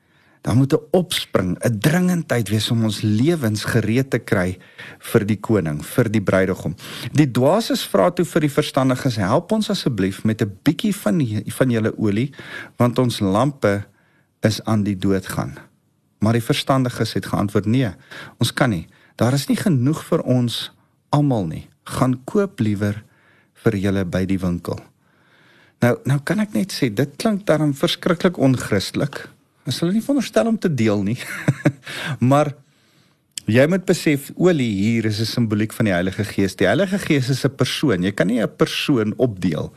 dan 0.42 0.58
moet 0.58 0.74
'n 0.74 0.88
opspring, 0.92 1.58
'n 1.60 1.80
dringendheid 1.80 2.50
wees 2.50 2.72
om 2.72 2.84
ons 2.84 3.02
lewens 3.02 3.64
gereed 3.64 4.10
te 4.10 4.20
kry 4.20 4.58
vir 5.00 5.26
die 5.26 5.40
koning, 5.40 5.86
vir 5.86 6.12
die 6.12 6.22
bruidegom. 6.22 6.76
Die 7.14 7.32
dwaases 7.32 7.84
vra 7.86 8.12
toe 8.12 8.26
vir 8.26 8.42
die 8.42 8.52
verstandiges, 8.52 9.16
"Help 9.16 9.52
ons 9.52 9.70
asseblief 9.70 10.24
met 10.24 10.42
'n 10.42 10.58
bietjie 10.64 10.96
van 10.96 11.44
van 11.46 11.70
julle 11.70 11.98
olie, 11.98 12.34
want 12.78 13.00
ons 13.00 13.20
lampe 13.20 13.86
is 14.42 14.64
aan 14.64 14.84
die 14.84 14.98
dood 14.98 15.28
gaan." 15.28 15.58
Maar 16.20 16.34
die 16.34 16.44
verstandiges 16.44 17.14
het 17.14 17.26
geantwoord, 17.26 17.66
"Nee, 17.66 17.90
ons 18.38 18.54
kan 18.54 18.70
nie. 18.70 18.88
Daar 19.16 19.34
is 19.34 19.48
nie 19.48 19.58
genoeg 19.58 20.04
vir 20.06 20.22
ons 20.22 20.72
almal 21.10 21.46
nie. 21.46 21.70
Gaan 21.84 22.24
koop 22.24 22.60
liewer 22.60 23.04
vir 23.54 23.76
julle 23.76 24.06
by 24.06 24.26
die 24.26 24.40
winkel." 24.40 24.80
Nou 25.80 25.98
nou 26.04 26.20
kan 26.20 26.40
ek 26.40 26.54
net 26.54 26.72
sê 26.74 26.94
dit 26.94 27.16
klink 27.18 27.46
daarom 27.46 27.74
verskriklik 27.74 28.38
onchristelik. 28.38 29.30
As 29.66 29.80
hulle 29.80 29.94
nie 29.94 30.02
veronderstel 30.02 30.48
om 30.48 30.58
te 30.58 30.70
deel 30.74 31.04
nie. 31.04 31.18
maar 32.32 32.54
jy 33.46 33.66
moet 33.70 33.86
besef 33.86 34.32
olie 34.36 34.72
hier 34.72 35.06
is 35.06 35.20
'n 35.22 35.26
simboliek 35.26 35.74
van 35.74 35.86
die 35.86 35.94
Heilige 35.94 36.24
Gees. 36.24 36.56
Die 36.56 36.68
Heilige 36.68 37.00
Gees 37.00 37.30
is 37.30 37.46
'n 37.46 37.56
persoon. 37.56 38.04
Jy 38.04 38.12
kan 38.12 38.28
nie 38.28 38.42
'n 38.42 38.56
persoon 38.58 39.14
opdeel 39.18 39.74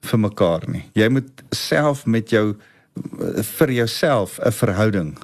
vir 0.00 0.18
mekaar 0.18 0.68
nie. 0.68 0.84
Jy 0.94 1.08
moet 1.08 1.30
self 1.50 2.06
met 2.06 2.30
jou 2.30 2.56
vir 3.58 3.70
jouself 3.72 4.38
'n 4.38 4.52
verhouding 4.52 5.18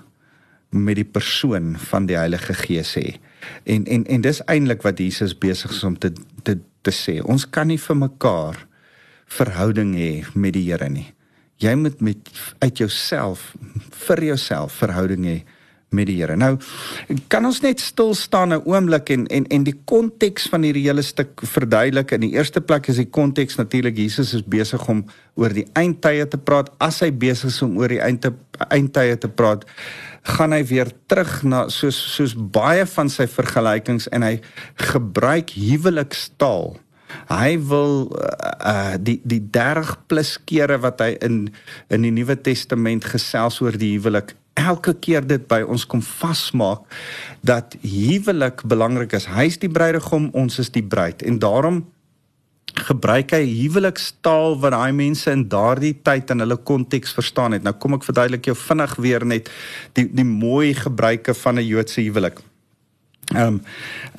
met 0.71 0.97
die 0.97 1.07
persoon 1.07 1.77
van 1.79 2.07
die 2.07 2.17
Heilige 2.17 2.55
Gees 2.55 2.95
hê. 2.95 3.19
En 3.65 3.85
en 3.85 4.07
en 4.07 4.21
dis 4.21 4.43
eintlik 4.45 4.83
wat 4.83 4.99
Jesus 4.99 5.39
besig 5.39 5.71
is 5.71 5.85
om 5.85 5.99
te 5.99 6.13
te 6.43 6.59
te 6.83 6.91
sê. 6.91 7.23
Ons 7.23 7.51
kan 7.51 7.67
nie 7.67 7.79
vir 7.79 7.97
mekaar 7.97 8.67
verhouding 9.27 9.95
hê 9.95 10.25
met 10.35 10.53
die 10.53 10.71
Here 10.71 10.89
nie. 10.89 11.15
Jy 11.65 11.75
moet 11.81 12.01
met 12.05 12.31
uit 12.61 12.79
jouself 12.79 13.53
vir 14.07 14.25
jouself 14.33 14.81
verhouding 14.83 15.29
hê 15.29 15.39
met 15.95 16.09
die 16.11 16.17
Here. 16.19 16.37
Nou 16.37 16.57
kan 17.33 17.47
ons 17.47 17.61
net 17.65 17.81
stil 17.81 18.15
staan 18.19 18.53
'n 18.53 18.63
oomblik 18.67 19.11
en 19.11 19.27
en 19.27 19.47
en 19.47 19.65
die 19.65 19.79
konteks 19.85 20.49
van 20.51 20.63
hierdie 20.63 20.87
hele 20.87 21.03
stuk 21.03 21.41
verduidelik. 21.43 22.11
In 22.11 22.21
die 22.21 22.35
eerste 22.35 22.61
plek 22.61 22.89
is 22.89 22.97
die 22.97 23.11
konteks 23.11 23.57
natuurlik 23.57 23.97
Jesus 23.97 24.35
is 24.35 24.43
besig 24.43 24.89
om 24.89 25.05
oor 25.35 25.53
die 25.53 25.67
eindtye 25.73 26.29
te 26.29 26.39
praat. 26.39 26.71
As 26.79 27.01
hy 27.01 27.11
besig 27.13 27.51
is 27.51 27.63
om 27.63 27.79
oor 27.79 27.89
die 27.89 28.01
eindte 28.01 28.35
eindtye 28.71 29.19
te 29.19 29.29
praat, 29.29 29.65
gaan 30.23 30.53
hy 30.53 30.65
weer 30.65 30.93
terug 31.07 31.43
na 31.43 31.69
soos 31.69 32.15
soos 32.15 32.35
baie 32.35 32.87
van 32.87 33.09
sy 33.09 33.27
vergelykings 33.27 34.09
en 34.09 34.23
hy 34.23 34.41
gebruik 34.77 35.51
huwelikstaal. 35.51 36.77
Hy 37.29 37.59
wil 37.71 38.09
uh, 38.11 38.53
uh 38.65 38.95
die 39.01 39.21
die 39.25 39.43
30 39.51 39.97
plus 40.07 40.37
kere 40.45 40.79
wat 40.83 41.01
hy 41.01 41.15
in 41.21 41.49
in 41.89 42.03
die 42.03 42.15
Nuwe 42.15 42.37
Testament 42.37 43.05
gesels 43.05 43.61
oor 43.61 43.77
die 43.77 43.95
huwelik 43.97 44.35
elke 44.55 44.95
keer 44.95 45.25
dit 45.27 45.49
by 45.51 45.63
ons 45.67 45.87
kom 45.87 46.03
vasmaak 46.03 46.87
dat 47.43 47.75
huwelik 47.83 48.63
belangrik 48.71 49.17
is. 49.19 49.27
Hy's 49.27 49.59
die 49.59 49.71
bruidegom, 49.71 50.31
ons 50.33 50.61
is 50.63 50.71
die 50.71 50.85
bruid. 50.85 51.25
En 51.27 51.41
daarom 51.43 51.83
gebruik 52.75 53.35
hy 53.37 53.43
huwelikstaal 53.47 54.57
wat 54.63 54.75
daai 54.75 54.95
mense 54.97 55.31
in 55.31 55.45
daardie 55.51 55.95
tyd 56.07 56.33
in 56.35 56.43
hulle 56.43 56.57
konteks 56.57 57.15
verstaan 57.15 57.55
het. 57.55 57.63
Nou 57.67 57.75
kom 57.79 57.95
ek 57.99 58.07
verduidelik 58.07 58.51
jou 58.51 58.57
vinnig 58.59 58.97
weer 59.03 59.27
net 59.27 59.51
die 59.99 60.09
die 60.11 60.27
mooi 60.27 60.75
gebruike 60.75 61.35
van 61.45 61.59
'n 61.59 61.67
Joodse 61.67 62.03
huwelik. 62.03 62.41
Ehm 63.33 63.47
um, 63.47 63.63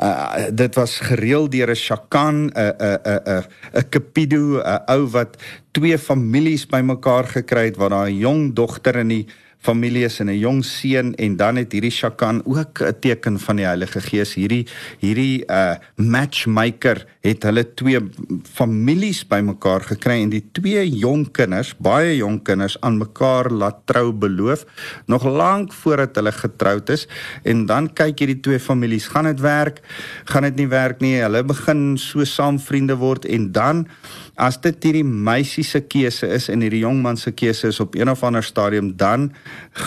uh, 0.01 0.49
dit 0.53 0.75
was 0.75 0.99
gereël 0.99 1.49
deur 1.49 1.69
'n 1.69 1.75
shakan, 1.75 2.49
'n 2.49 2.73
'n 2.77 2.99
'n 3.03 3.21
'n 3.25 3.43
'n 3.73 3.89
kapido, 3.89 4.59
'n 4.59 4.81
ou 4.89 5.07
wat 5.13 5.37
twee 5.71 5.97
families 5.97 6.65
bymekaar 6.65 7.27
gekry 7.27 7.65
het 7.65 7.77
waar 7.77 7.89
daar 7.89 8.09
'n 8.09 8.17
jong 8.17 8.53
dogter 8.53 8.95
in 8.95 9.07
die 9.07 9.27
families 9.65 10.19
en 10.21 10.29
'n 10.29 10.37
jong 10.37 10.61
seun 10.63 11.15
en 11.15 11.35
dan 11.35 11.55
het 11.55 11.71
hierdie 11.73 11.91
Shakan 11.91 12.41
ook 12.45 12.81
'n 12.81 12.99
teken 12.99 13.39
van 13.39 13.55
die 13.55 13.65
Heilige 13.65 14.01
Gees. 14.01 14.33
Hierdie 14.33 14.67
hierdie 14.99 15.43
uh 15.49 15.75
matchmaker 15.95 17.05
het 17.21 17.43
hulle 17.43 17.73
twee 17.73 17.99
families 18.53 19.23
bymekaar 19.27 19.81
gekry 19.81 20.21
en 20.21 20.29
die 20.29 20.43
twee 20.51 20.89
jong 20.89 21.31
kinders, 21.31 21.73
baie 21.77 22.15
jong 22.17 22.43
kinders 22.43 22.77
aan 22.81 22.97
mekaar 22.97 23.49
laat 23.51 23.85
trou 23.85 24.11
beloof 24.13 24.65
nog 25.07 25.23
lank 25.23 25.73
voordat 25.73 26.15
hulle 26.15 26.31
getroud 26.31 26.89
is 26.89 27.07
en 27.43 27.65
dan 27.65 27.93
kyk 27.93 28.19
hierdie 28.19 28.39
twee 28.39 28.59
families, 28.59 29.07
gaan 29.07 29.25
dit 29.25 29.39
werk? 29.39 29.81
Gaan 30.25 30.43
dit 30.43 30.55
nie 30.55 30.67
werk 30.67 31.01
nie? 31.01 31.15
Hulle 31.21 31.43
begin 31.43 31.97
so 31.97 32.23
saam 32.23 32.59
vriende 32.59 32.95
word 32.95 33.25
en 33.25 33.51
dan 33.51 33.87
as 34.35 34.57
dit 34.63 34.87
hierdie 34.87 35.05
meisie 35.05 35.63
se 35.63 35.81
keuse 35.81 36.27
is 36.27 36.49
en 36.51 36.63
hierdie 36.65 36.83
jong 36.83 37.01
man 37.03 37.17
se 37.17 37.31
keuse 37.31 37.71
is 37.71 37.79
op 37.79 37.95
een 37.95 38.11
of 38.11 38.23
ander 38.23 38.43
stadium 38.43 38.91
dan 38.97 39.31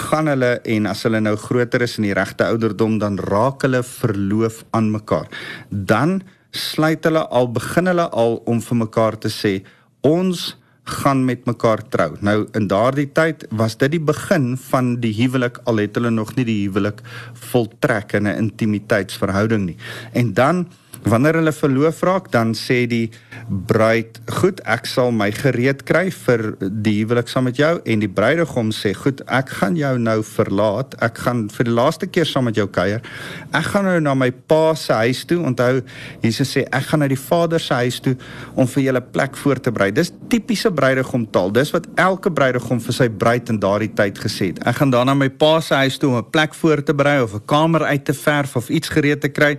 gaan 0.08 0.30
hulle 0.32 0.56
en 0.64 0.86
as 0.86 1.04
hulle 1.06 1.20
nou 1.20 1.36
groter 1.36 1.84
is 1.84 1.98
in 1.98 2.08
die 2.08 2.16
regte 2.16 2.46
ouderdom 2.48 2.98
dan 2.98 3.18
raak 3.28 3.66
hulle 3.66 3.82
verloof 3.84 4.64
aan 4.72 4.90
mekaar 4.94 5.28
dan 5.70 6.22
sluit 6.50 7.04
hulle 7.04 7.26
al 7.28 7.52
begin 7.52 7.92
hulle 7.92 8.08
al 8.10 8.40
om 8.48 8.62
vir 8.64 8.82
mekaar 8.86 9.20
te 9.20 9.32
sê 9.32 9.58
ons 10.06 10.54
gaan 10.88 11.24
met 11.24 11.44
mekaar 11.44 11.82
trou. 11.92 12.14
Nou 12.24 12.46
in 12.56 12.68
daardie 12.70 13.08
tyd 13.12 13.44
was 13.60 13.76
dit 13.80 13.92
die 13.96 14.02
begin 14.02 14.54
van 14.70 14.94
die 15.02 15.12
huwelik 15.18 15.60
al 15.68 15.82
het 15.82 15.98
hulle 15.98 16.12
nog 16.14 16.34
nie 16.36 16.46
die 16.48 16.60
huwelik 16.62 17.02
voltrek 17.50 18.14
in 18.16 18.26
'n 18.26 18.38
intimiteitsverhouding 18.48 19.64
nie. 19.66 19.76
En 20.12 20.32
dan 20.32 20.66
Wanneer 21.06 21.38
hulle 21.38 21.52
verloof 21.54 22.00
raak, 22.02 22.30
dan 22.34 22.54
sê 22.58 22.86
die 22.90 23.10
bruid, 23.48 24.20
"Goed, 24.40 24.60
ek 24.66 24.86
sal 24.86 25.10
my 25.12 25.30
gereed 25.32 25.84
kry 25.84 26.10
vir 26.10 26.56
die 26.60 27.04
huwelik 27.04 27.28
saam 27.28 27.44
met 27.44 27.56
jou." 27.56 27.80
En 27.84 27.98
die 27.98 28.08
bruidegom 28.08 28.70
sê, 28.70 28.94
"Goed, 28.94 29.22
ek 29.26 29.48
gaan 29.48 29.76
jou 29.76 29.98
nou 29.98 30.22
verlaat. 30.22 30.94
Ek 31.00 31.18
gaan 31.18 31.48
vir 31.48 31.64
die 31.64 31.72
laaste 31.72 32.06
keer 32.06 32.26
saam 32.26 32.44
met 32.44 32.54
jou 32.54 32.66
kuier. 32.66 33.00
Ek 33.52 33.64
gaan 33.64 33.84
nou 33.84 34.00
na 34.00 34.14
my 34.14 34.30
pa 34.30 34.74
se 34.74 34.92
huis 34.92 35.24
toe." 35.24 35.38
Onthou, 35.38 35.82
Jesus 36.22 36.56
sê, 36.56 36.66
"Ek 36.72 36.82
gaan 36.82 37.00
na 37.00 37.08
die 37.08 37.18
Vader 37.18 37.60
se 37.60 37.74
huis 37.74 38.00
toe 38.00 38.16
om 38.54 38.66
vir 38.66 38.82
julle 38.82 39.00
plek 39.00 39.36
voor 39.36 39.60
te 39.60 39.70
berei." 39.70 39.92
Dis 39.92 40.12
tipiese 40.28 40.70
bruidegomtaal. 40.70 41.52
Dis 41.52 41.70
wat 41.70 41.86
elke 41.94 42.30
bruidegom 42.30 42.80
vir 42.80 42.92
sy 42.92 43.08
bruid 43.08 43.48
in 43.48 43.58
daardie 43.58 43.94
tyd 43.94 44.18
gesê 44.18 44.46
het. 44.46 44.58
"Ek 44.66 44.76
gaan 44.76 44.90
dan 44.90 45.06
na 45.06 45.14
my 45.14 45.28
pa 45.28 45.60
se 45.60 45.74
huis 45.74 45.98
toe 45.98 46.10
om 46.10 46.16
'n 46.16 46.30
plek 46.30 46.54
voor 46.54 46.82
te 46.82 46.94
berei 46.94 47.22
of 47.22 47.34
'n 47.34 47.44
kamer 47.46 47.84
uit 47.84 48.04
te 48.04 48.14
verf 48.14 48.56
of 48.56 48.68
iets 48.68 48.88
gereed 48.88 49.20
te 49.20 49.28
kry." 49.28 49.58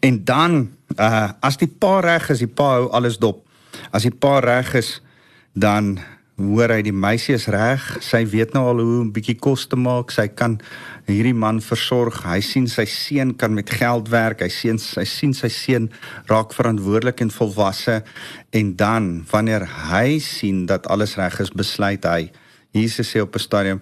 En 0.00 0.24
dan 0.24 0.70
uh 0.96 1.30
as 1.40 1.56
die 1.56 1.68
pa 1.68 2.00
reg 2.00 2.30
is, 2.30 2.38
die 2.38 2.50
pa 2.50 2.76
hou 2.78 2.90
alles 2.90 3.18
dop. 3.18 3.44
As 3.90 4.02
die 4.02 4.14
pa 4.14 4.38
reg 4.40 4.74
is, 4.74 5.00
dan 5.52 5.98
hoor 6.36 6.68
hy 6.74 6.82
die 6.84 6.92
meisie 6.92 7.34
is 7.36 7.46
reg. 7.48 7.82
Sy 8.04 8.20
weet 8.28 8.52
nou 8.52 8.66
al 8.68 8.80
hoe 8.84 9.04
'n 9.04 9.12
bietjie 9.12 9.38
kos 9.40 9.66
te 9.66 9.76
maak. 9.76 10.10
Sy 10.10 10.28
kan 10.28 10.60
hierdie 11.06 11.34
man 11.34 11.60
versorg. 11.60 12.24
Hy 12.24 12.40
sien 12.40 12.68
sy 12.68 12.84
seun 12.84 13.36
kan 13.36 13.54
met 13.54 13.70
geld 13.70 14.08
werk. 14.08 14.40
Hy 14.40 14.48
sien 14.48 14.78
sy 14.78 15.04
sien 15.04 15.32
sy 15.34 15.48
seun 15.48 15.90
raak 16.26 16.52
verantwoordelik 16.52 17.20
en 17.20 17.30
volwasse 17.30 18.02
en 18.50 18.76
dan 18.76 19.24
wanneer 19.30 19.64
hy 19.90 20.18
sien 20.18 20.66
dat 20.66 20.86
alles 20.86 21.16
reg 21.16 21.40
is, 21.40 21.50
besluit 21.50 22.04
hy 22.04 22.30
Jesus 22.72 23.08
sê 23.08 23.20
op 23.20 23.34
'n 23.34 23.38
stadium 23.38 23.80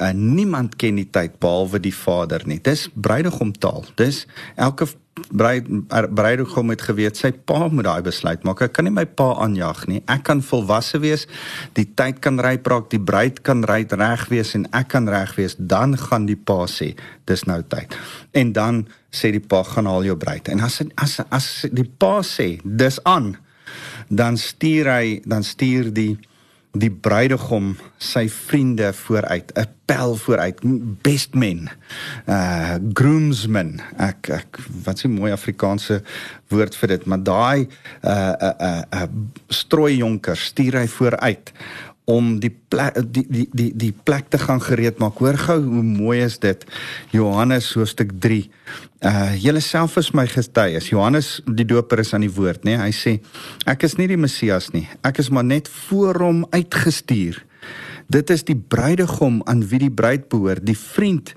uh, 0.00 0.12
niemand 0.12 0.76
ken 0.76 0.94
die 0.94 1.10
tyd 1.10 1.38
behalwe 1.38 1.80
die 1.80 1.94
Vader 1.94 2.42
nie. 2.46 2.60
Dis 2.62 2.88
bruidegomtaal. 2.94 3.84
Dis 3.94 4.26
elke 4.56 4.86
bruid 5.14 5.66
er, 5.90 6.08
bruidegom 6.08 6.70
het 6.72 6.82
geweet 6.86 7.18
sy 7.18 7.30
pa 7.32 7.68
moet 7.68 7.86
daai 7.86 8.02
besluit 8.06 8.44
maak. 8.46 8.62
Ek 8.64 8.74
kan 8.76 8.86
nie 8.86 8.94
my 8.94 9.04
pa 9.04 9.30
aanjag 9.44 9.84
nie. 9.90 10.00
Ek 10.10 10.24
kan 10.28 10.42
volwasse 10.44 11.00
wees. 11.02 11.26
Die 11.78 11.86
tyd 11.98 12.20
kan 12.24 12.40
ryp 12.42 12.66
raak, 12.70 12.88
die 12.92 13.02
bruid 13.02 13.42
kan 13.46 13.64
reg 13.66 14.28
wees 14.32 14.54
en 14.58 14.66
ek 14.76 14.92
kan 14.94 15.08
reg 15.10 15.34
wees. 15.38 15.56
Dan 15.58 15.96
gaan 15.98 16.28
die 16.30 16.38
pa 16.38 16.64
sê, 16.70 16.92
dis 17.30 17.44
nou 17.50 17.60
tyd. 17.62 17.96
En 18.32 18.54
dan 18.56 18.84
sê 19.10 19.32
die 19.34 19.42
pa 19.42 19.62
gaan 19.66 19.90
haal 19.90 20.06
jou 20.08 20.16
bruid. 20.20 20.48
En 20.52 20.64
as 20.66 20.80
as 20.96 21.20
as 21.28 21.50
die 21.72 21.86
pa 21.86 22.20
sê, 22.26 22.52
dis 22.64 23.00
aan, 23.04 23.34
dan 24.08 24.38
stuur 24.40 24.90
hy, 24.90 25.20
dan 25.26 25.46
stuur 25.46 25.92
die 25.94 26.18
die 26.72 26.90
bruidegom 26.90 27.74
sy 27.98 28.28
vriende 28.30 28.92
vooruit 28.94 29.50
'n 29.58 29.66
pel 29.90 30.14
vooruit 30.14 30.58
best 31.02 31.34
men 31.34 31.68
uh 32.26 32.78
groomsmen. 32.94 33.80
Ek 33.98 34.28
ek 34.28 34.58
wat 34.84 34.96
is 34.96 35.04
'n 35.04 35.18
mooi 35.18 35.32
Afrikaanse 35.32 36.02
woord 36.48 36.76
vir 36.76 36.88
dit? 36.88 37.04
Maar 37.06 37.22
daai 37.22 37.68
uh 38.04 38.34
uh 38.38 38.54
uh, 38.60 38.82
uh 38.94 39.08
strooi 39.48 39.96
jonker 39.96 40.36
stuur 40.36 40.78
hy 40.78 40.86
vooruit 40.86 41.52
om 42.10 42.32
die 42.42 42.50
plek 42.50 42.96
die 43.14 43.24
die 43.28 43.46
die 43.54 43.70
die 43.78 43.92
plek 43.92 44.30
te 44.32 44.38
gaan 44.42 44.62
gereed 44.62 44.98
maak. 45.02 45.20
Hoor 45.22 45.38
gou 45.38 45.58
hoe 45.62 45.84
mooi 45.86 46.18
is 46.24 46.38
dit. 46.42 46.64
Johannes 47.14 47.70
hoofstuk 47.78 48.12
3. 48.22 48.40
Uh 49.06 49.34
julle 49.38 49.62
self 49.64 49.96
is 50.00 50.10
my 50.16 50.26
getuies. 50.30 50.90
Johannes 50.90 51.38
die 51.46 51.66
Doper 51.68 52.02
is 52.02 52.14
aan 52.14 52.26
die 52.26 52.32
woord, 52.34 52.64
nê? 52.64 52.74
Nee? 52.74 52.88
Hy 52.88 52.96
sê 52.96 53.14
ek 53.70 53.86
is 53.86 53.96
nie 54.00 54.10
die 54.10 54.20
Messias 54.20 54.72
nie. 54.74 54.88
Ek 55.06 55.22
is 55.22 55.30
maar 55.30 55.46
net 55.46 55.70
voor 55.86 56.20
hom 56.24 56.44
uitgestuur. 56.50 57.44
Dit 58.10 58.30
is 58.34 58.42
die 58.42 58.58
bruidegom 58.58 59.38
aan 59.46 59.62
wie 59.70 59.84
die 59.84 59.94
bruid 59.94 60.26
behoort. 60.32 60.66
Die 60.66 60.78
vriend 60.78 61.34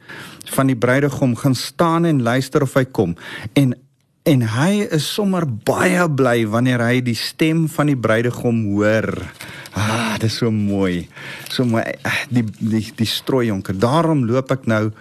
van 0.56 0.72
die 0.72 0.78
bruidegom 0.78 1.36
gaan 1.38 1.56
staan 1.56 2.10
en 2.10 2.24
luister 2.26 2.66
of 2.66 2.74
hy 2.80 2.88
kom. 2.90 3.18
En 3.54 3.76
en 4.24 4.40
hy 4.48 4.86
is 4.96 5.04
sommer 5.04 5.44
baie 5.68 6.06
bly 6.08 6.46
wanneer 6.48 6.80
hy 6.80 7.02
die 7.04 7.18
stem 7.20 7.66
van 7.68 7.90
die 7.92 7.98
bruidegom 8.00 8.62
hoor. 8.72 9.10
Ah, 9.74 10.14
dit 10.20 10.30
is 10.30 10.38
so 10.38 10.52
mooi. 10.52 11.08
So 11.50 11.66
mooi 11.66 11.84
die 12.30 12.46
die 12.60 12.86
die 12.96 13.10
strooijonker. 13.10 13.78
Daarom 13.78 14.26
loop 14.30 14.52
ek 14.54 14.68
nou 14.70 14.92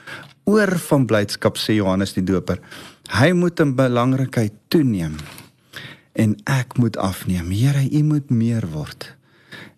oor 0.49 0.73
van 0.89 1.07
blydskap 1.07 1.61
sê 1.61 1.77
Johannes 1.79 2.17
die 2.17 2.25
Doper. 2.27 2.61
Hy 3.13 3.33
moet 3.37 3.61
in 3.61 3.77
belangrikheid 3.77 4.55
toeneem 4.73 5.19
en 6.13 6.37
ek 6.49 6.79
moet 6.81 6.97
afneem. 6.97 7.51
Here, 7.53 7.85
U 7.85 8.03
moet 8.03 8.31
meer 8.31 8.67
word. 8.73 9.13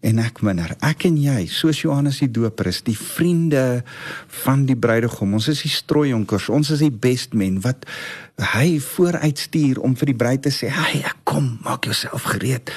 en 0.05 0.21
ek 0.21 0.43
minder. 0.45 0.75
Ek 0.85 1.07
en 1.09 1.17
jy, 1.21 1.47
soos 1.49 1.81
Johannes 1.81 2.21
die 2.21 2.31
Doper 2.33 2.69
is, 2.69 2.83
die 2.85 2.97
vriende 2.99 3.83
van 4.45 4.67
die 4.69 4.77
bruidegom. 4.77 5.33
Ons 5.39 5.49
is 5.55 5.65
die 5.65 5.73
strooijonkers. 5.73 6.51
Ons 6.53 6.75
is 6.77 6.85
die 6.85 6.93
best 6.93 7.33
men 7.37 7.61
wat 7.65 7.87
hy 8.53 8.77
vooruitstuur 8.83 9.81
om 9.85 9.95
vir 9.97 10.13
die 10.13 10.19
bruid 10.21 10.43
te 10.45 10.53
sê, 10.53 10.69
"Hey, 10.69 11.05
kom, 11.25 11.59
maak 11.65 11.85
jouself 11.85 12.23
gereed. 12.35 12.71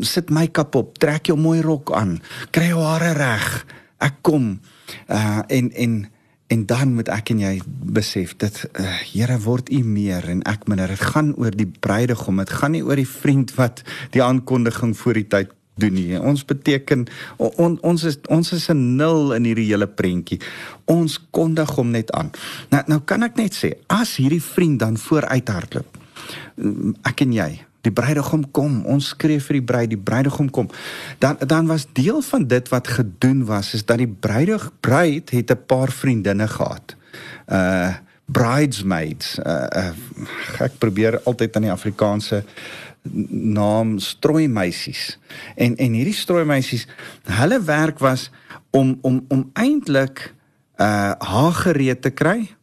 Sit 0.00 0.30
make-up 0.30 0.74
op, 0.74 0.98
trek 0.98 1.26
jou 1.26 1.38
mooi 1.38 1.60
rok 1.60 1.92
aan, 1.92 2.20
kry 2.50 2.68
jou 2.72 2.82
hare 2.82 3.12
reg. 3.12 3.66
Ek 3.98 4.22
kom." 4.22 4.60
Uh 5.08 5.42
en 5.48 5.72
en 5.72 6.08
En 6.48 6.66
dan 6.66 6.94
moet 6.96 7.10
ek 7.12 7.34
en 7.34 7.42
jy 7.42 7.58
besef 7.92 8.32
dit 8.40 8.58
uh, 8.80 8.92
Here 9.10 9.36
word 9.44 9.68
u 9.68 9.82
meer 9.84 10.24
en 10.32 10.40
ek 10.48 10.64
minder. 10.70 10.88
Dit 10.88 11.04
gaan 11.12 11.34
oor 11.36 11.52
die 11.52 11.68
bruidegom. 11.68 12.40
Dit 12.40 12.54
gaan 12.56 12.72
nie 12.72 12.80
oor 12.84 12.96
die 12.96 13.08
vriend 13.08 13.52
wat 13.58 13.82
die 14.16 14.24
aankondiging 14.24 14.94
voor 14.96 15.20
die 15.20 15.26
tyd 15.28 15.52
doen 15.78 15.92
nie. 15.94 16.16
Ons 16.16 16.46
beteken 16.48 17.04
on, 17.36 17.76
ons 17.84 18.06
is 18.08 18.16
ons 18.32 18.52
is 18.56 18.68
'n 18.72 18.96
nul 18.96 19.34
in 19.36 19.44
hierdie 19.44 19.68
hele 19.68 19.86
prentjie. 19.86 20.40
Ons 20.88 21.18
kondig 21.30 21.70
hom 21.76 21.90
net 21.90 22.10
aan. 22.12 22.32
Nou 22.70 22.82
nou 22.86 23.00
kan 23.04 23.22
ek 23.22 23.36
net 23.36 23.54
sê 23.54 23.76
as 23.86 24.16
hierdie 24.16 24.42
vriend 24.42 24.78
dan 24.80 24.96
vooruit 24.96 25.48
hardloop. 25.48 25.98
Ek 27.04 27.20
en 27.20 27.32
jy 27.32 27.60
Die 27.86 27.92
bruidegom 27.94 28.50
kom, 28.50 28.80
ons 28.90 29.12
skree 29.14 29.40
vir 29.40 29.60
die 29.60 29.64
bruid, 29.64 29.90
die 29.92 30.00
bruidegom 30.00 30.50
kom. 30.50 30.70
Dan 31.22 31.38
dan 31.46 31.66
was 31.70 31.86
deel 31.92 32.20
van 32.26 32.46
dit 32.50 32.68
wat 32.68 32.88
gedoen 32.88 33.44
was 33.46 33.74
is 33.74 33.84
dat 33.86 34.02
die 34.02 34.10
bruidig 34.10 34.70
bruid 34.80 35.30
het 35.30 35.50
'n 35.50 35.64
paar 35.66 35.92
vriendinne 35.92 36.48
gehad. 36.48 36.96
Uh 37.46 37.94
bridesmaids. 38.28 39.38
Uh, 39.38 39.66
uh 39.76 39.92
ek 40.60 40.78
probeer 40.78 41.20
altyd 41.24 41.56
aan 41.56 41.62
die 41.62 41.72
Afrikaanse 41.72 42.44
naam 43.30 43.98
strooi 43.98 44.48
meisies. 44.48 45.18
En 45.56 45.76
en 45.76 45.92
hierdie 45.92 46.14
strooi 46.14 46.44
meisies, 46.44 46.86
hulle 47.24 47.62
werk 47.62 47.98
was 47.98 48.30
om 48.70 48.98
om 49.00 49.24
om 49.28 49.50
eintlik 49.52 50.34
uh 50.76 51.12
haar 51.18 51.52
gereed 51.52 52.02
te 52.02 52.10
kry 52.10 52.57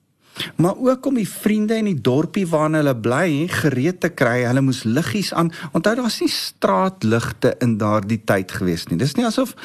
maar 0.55 0.75
ook 0.77 1.05
om 1.05 1.19
die 1.19 1.29
vriende 1.29 1.77
in 1.79 1.89
die 1.89 2.01
dorpie 2.01 2.45
waarna 2.47 2.81
hulle 2.81 2.95
bly 3.07 3.47
gereed 3.51 4.01
te 4.03 4.11
kry. 4.11 4.43
Hulle 4.47 4.63
moes 4.65 4.83
liggies 4.83 5.33
aan. 5.33 5.51
Onthou 5.71 5.95
daar's 6.01 6.21
nie 6.23 6.31
straatligte 6.31 7.55
in 7.63 7.77
daardie 7.81 8.21
tyd 8.27 8.51
gewees 8.51 8.87
nie. 8.89 8.99
Dis 9.01 9.15
nie 9.15 9.27
asof 9.27 9.55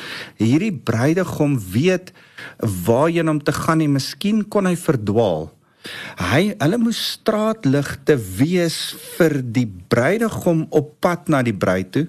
hierdie 0.40 0.72
bruidegom 0.72 1.58
weet 1.72 2.12
waarheen 2.86 3.30
om 3.32 3.40
te 3.42 3.54
gaan 3.54 3.82
nie. 3.82 3.90
Miskien 3.90 4.44
kon 4.48 4.70
hy 4.70 4.76
verdwaal. 4.78 5.50
Hy 6.20 6.42
hulle 6.60 6.76
moes 6.80 6.98
straatligte 7.14 8.18
wees 8.36 8.76
vir 9.16 9.38
die 9.40 9.64
bruidegom 9.64 10.66
op 10.76 10.92
pad 11.00 11.30
na 11.32 11.40
die 11.46 11.56
bruid 11.56 11.88
toe 11.94 12.04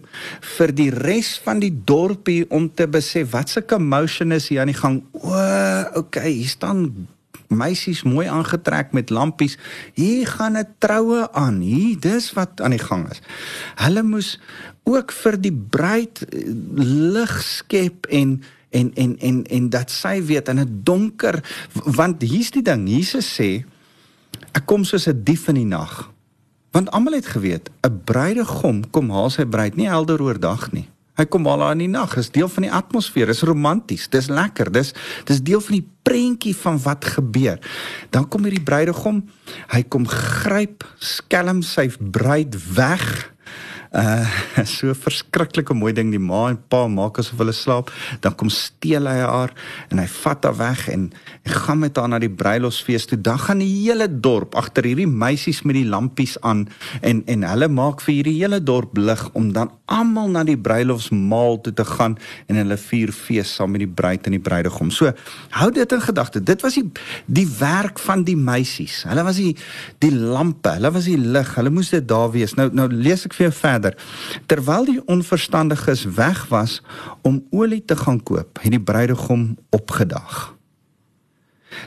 vir 0.57 0.73
die 0.75 0.89
res 0.91 1.37
van 1.45 1.61
die 1.63 1.71
dorpie 1.71 2.43
om 2.51 2.67
te 2.67 2.89
besef 2.91 3.31
wat 3.31 3.53
se 3.53 3.63
commotion 3.63 4.35
is 4.35 4.49
hier 4.51 4.65
aan 4.65 4.73
die 4.73 4.77
gang. 4.77 4.99
O, 5.15 5.31
okay, 6.03 6.33
hier 6.35 6.51
staan 6.51 6.83
meisies 7.51 8.03
mooi 8.03 8.27
aangetrek 8.27 8.91
met 8.95 9.09
lampies. 9.13 9.57
Hier 9.93 10.27
gaan 10.27 10.57
'n 10.57 10.67
troue 10.79 11.31
aan. 11.31 11.59
Hier, 11.59 11.99
dis 11.99 12.33
wat 12.33 12.61
aan 12.61 12.71
die 12.71 12.79
gang 12.79 13.09
is. 13.11 13.21
Hulle 13.75 14.03
moes 14.03 14.39
ook 14.83 15.11
vir 15.11 15.41
die 15.41 15.53
bruid 15.53 16.25
eh, 16.29 16.47
lig 17.13 17.43
skep 17.43 18.05
en 18.09 18.41
en 18.71 18.93
en 18.93 19.19
en 19.19 19.43
en 19.43 19.69
dat 19.69 19.91
sy 19.91 20.21
weet 20.23 20.47
in 20.47 20.59
'n 20.59 20.81
donker 20.83 21.43
want 21.73 22.21
hier's 22.21 22.51
die 22.51 22.63
ding. 22.63 22.87
Jesus 22.89 23.27
sê 23.39 23.65
ek 24.51 24.65
kom 24.65 24.83
soos 24.83 25.07
'n 25.07 25.23
dief 25.23 25.47
in 25.47 25.55
die 25.55 25.65
nag. 25.65 26.11
Want 26.71 26.91
almal 26.91 27.13
het 27.13 27.25
geweet 27.25 27.69
'n 27.81 28.01
bruidegom 28.03 28.89
kom 28.89 29.09
haal 29.09 29.29
sy 29.29 29.45
bruid 29.45 29.75
nie 29.75 29.87
helder 29.87 30.21
oordag 30.21 30.71
nie. 30.71 30.90
Hy 31.19 31.25
kom 31.27 31.47
al 31.51 31.63
aan 31.65 31.81
die 31.83 31.89
nag, 31.91 32.15
is 32.17 32.31
deel 32.31 32.47
van 32.51 32.65
die 32.65 32.71
atmosfeer, 32.71 33.29
is 33.33 33.43
romanties, 33.47 34.07
dis 34.13 34.29
lekker, 34.31 34.71
dis 34.71 34.93
dis 35.27 35.41
deel 35.43 35.61
van 35.61 35.77
die 35.77 35.87
prentjie 36.07 36.55
van 36.55 36.79
wat 36.85 37.05
gebeur. 37.17 37.59
Dan 38.15 38.29
kom 38.31 38.47
hierdie 38.47 38.63
bruidegom, 38.63 39.21
hy 39.73 39.83
kom 39.91 40.07
gryp 40.07 40.87
skelm 40.99 41.61
sy 41.67 41.89
bruid 41.99 42.55
weg 42.75 43.05
Uh 43.91 44.23
so 44.71 44.93
verskriklike 44.95 45.75
mooi 45.75 45.91
ding 45.91 46.13
die 46.13 46.19
ma 46.19 46.45
en 46.47 46.57
pa 46.71 46.85
maak 46.87 47.17
asof 47.19 47.41
hulle 47.41 47.51
slaap, 47.55 47.89
dan 48.23 48.35
kom 48.39 48.47
steel 48.51 49.07
hy 49.09 49.17
haar 49.19 49.51
en 49.91 49.99
hy 49.99 50.05
vat 50.13 50.47
haar 50.47 50.55
weg 50.55 50.85
en, 50.93 51.09
en 51.43 51.57
gaan 51.65 51.81
met 51.81 51.99
haar 51.99 52.07
na 52.07 52.19
die 52.23 52.31
bruilofsfees 52.31 53.09
toe. 53.09 53.19
Dan 53.19 53.41
gaan 53.41 53.59
die 53.59 53.67
hele 53.67 54.07
dorp 54.07 54.55
agter 54.59 54.87
hierdie 54.87 55.09
meisies 55.09 55.59
met 55.67 55.75
die 55.75 55.87
lampies 55.91 56.37
aan 56.47 56.69
en 57.03 57.19
en 57.31 57.43
hulle 57.49 57.67
maak 57.67 58.03
vir 58.05 58.13
hierdie 58.21 58.37
hele 58.37 58.61
dorp 58.63 58.95
lig 58.95 59.25
om 59.35 59.51
dan 59.57 59.73
almal 59.91 60.31
na 60.31 60.45
die 60.47 60.55
bruilofsmaal 60.55 61.59
toe 61.65 61.75
te 61.75 61.87
gaan 61.91 62.15
en 62.47 62.61
hulle 62.61 62.79
vier 62.79 63.11
fees 63.11 63.51
saam 63.57 63.75
met 63.75 63.83
die 63.83 63.91
bruid 63.91 64.23
en 64.27 64.37
die 64.37 64.43
bruidegom. 64.43 64.91
So 64.95 65.11
hou 65.59 65.69
dit 65.75 65.97
in 65.97 66.05
gedagte. 66.07 66.39
Dit 66.39 66.63
was 66.63 66.79
die 66.79 66.87
die 67.27 67.47
werk 67.59 67.99
van 67.99 68.23
die 68.23 68.39
meisies. 68.39 69.01
Hulle 69.09 69.27
was 69.27 69.43
die 69.43 69.51
die 69.99 70.15
lampe, 70.15 70.77
hulle 70.79 70.95
was 70.95 71.11
die 71.11 71.19
lig. 71.19 71.55
Hulle 71.59 71.75
moes 71.75 71.91
dit 71.91 72.07
daar 72.07 72.31
wees. 72.31 72.55
Nou 72.55 72.69
nou 72.71 72.87
lees 72.87 73.27
ek 73.27 73.35
vir 73.35 73.49
jou 73.49 73.53
verder 73.59 73.80
verder. 73.81 73.97
Terwyl 74.45 74.85
die 74.85 75.01
onverstandiges 75.05 76.05
weg 76.05 76.45
was 76.49 76.81
om 77.21 77.45
olie 77.49 77.85
te 77.85 77.95
gaan 77.95 78.23
koop, 78.23 78.59
het 78.61 78.71
die 78.71 78.81
bruidegom 78.81 79.57
opgedag. 79.69 80.55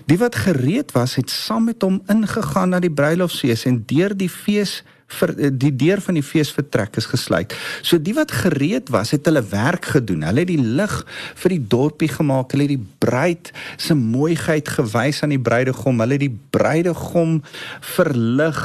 Die 0.09 0.19
wat 0.19 0.35
gereed 0.35 0.93
was, 0.93 1.15
het 1.15 1.31
saam 1.31 1.65
met 1.65 1.83
hom 1.83 2.03
ingegaan 2.09 2.73
na 2.73 2.81
die 2.81 2.93
bruilofsfees 2.93 3.67
en 3.69 3.83
deur 3.87 4.17
die 4.17 4.31
fees 4.31 4.83
vir 5.19 5.33
eh, 5.39 5.51
die 5.53 5.73
deur 5.77 6.03
van 6.05 6.19
die 6.19 6.25
fees 6.25 6.51
vertrek 6.55 6.99
is 7.01 7.09
gesluit. 7.11 7.55
So 7.83 7.99
die 7.99 8.15
wat 8.17 8.33
gereed 8.35 8.91
was, 8.95 9.15
het 9.15 9.27
hulle 9.29 9.43
werk 9.51 9.91
gedoen. 9.95 10.25
Hulle 10.27 10.45
het 10.45 10.51
die 10.51 10.61
lig 10.61 10.95
vir 11.43 11.55
die 11.55 11.63
dorpie 11.75 12.11
gemaak. 12.13 12.55
Hulle 12.55 12.69
het 12.69 12.75
die 12.75 12.87
bruid 13.05 13.53
se 13.77 13.97
mooiheid 13.99 14.69
gewys 14.77 15.23
aan 15.23 15.35
die 15.35 15.41
bruidegom. 15.41 16.01
Hulle 16.05 16.19
het 16.19 16.25
die 16.27 16.37
bruidegom 16.55 17.39
verlig 17.95 18.61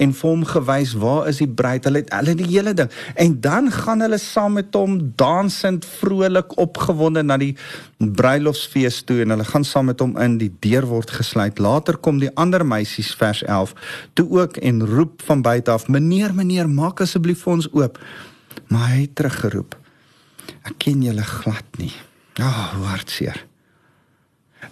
en 0.00 0.14
vir 0.14 0.30
hom 0.30 0.44
gewys 0.48 0.94
waar 1.00 1.28
is 1.30 1.40
die 1.42 1.50
bruid. 1.50 1.88
Hulle 1.88 2.04
het 2.04 2.12
hulle 2.14 2.36
die 2.38 2.50
hele 2.50 2.74
ding. 2.76 2.92
En 3.14 3.38
dan 3.44 3.70
gaan 3.72 4.04
hulle 4.04 4.20
saam 4.22 4.58
met 4.60 4.74
hom 4.74 4.98
dansend 5.20 5.86
vrolik 5.98 6.56
opgewonde 6.60 7.24
na 7.24 7.38
die 7.40 7.54
bruilofsfees 7.98 9.02
toe 9.08 9.20
en 9.22 9.32
hulle 9.34 9.46
gaan 9.48 9.64
saam 9.64 9.90
met 9.92 10.02
hom 10.02 10.16
in. 10.20 10.38
Die 10.40 10.52
deur 10.64 10.86
word 10.90 11.10
gesluit. 11.14 11.58
Later 11.62 11.96
kom 11.96 12.20
die 12.22 12.32
ander 12.40 12.64
meisies 12.66 13.14
vers 13.18 13.42
11 13.44 13.74
toe 14.14 14.26
ook 14.40 14.56
en 14.56 14.86
roep 14.86 15.22
van 15.26 15.42
buite 15.42 15.70
af 15.70 15.88
meneer 15.94 16.34
meneer 16.34 16.70
maak 16.70 17.04
asseblief 17.04 17.44
vir 17.46 17.56
ons 17.58 17.70
oop. 17.72 17.98
Maar 18.68 18.94
hy 18.94 19.00
het 19.06 19.16
teruggeroep 19.18 19.78
ek 20.64 20.78
ken 20.86 21.02
julle 21.04 21.24
glad 21.24 21.80
nie. 21.80 21.92
Ag 22.40 22.74
oh, 22.76 22.86
hartseer. 22.90 23.44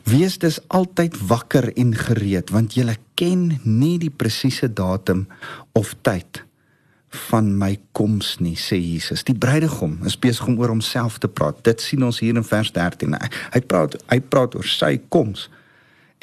Wees 0.08 0.38
dus 0.40 0.58
altyd 0.72 1.18
wakker 1.28 1.68
en 1.78 1.92
gereed 1.96 2.50
want 2.52 2.76
julle 2.76 2.96
ken 3.18 3.60
nie 3.64 3.98
die 4.02 4.10
presiese 4.10 4.70
datum 4.72 5.26
of 5.78 5.94
tyd 6.02 6.42
van 7.28 7.50
my 7.60 7.74
koms 7.92 8.38
nie 8.40 8.56
sê 8.56 8.78
Jesus. 8.80 9.20
Die 9.28 9.36
bruidegom 9.36 9.98
is 10.08 10.16
besig 10.16 10.46
om 10.48 10.56
oor 10.60 10.72
homself 10.72 11.18
te 11.20 11.28
praat. 11.28 11.60
Dit 11.64 11.84
sien 11.84 12.02
ons 12.04 12.22
hier 12.24 12.36
in 12.36 12.46
vers 12.46 12.72
13 12.72 13.18
hy 13.20 13.60
praat 13.68 13.98
hy 14.08 14.20
praat 14.32 14.56
oor 14.56 14.68
sy 14.68 14.96
koms. 15.12 15.50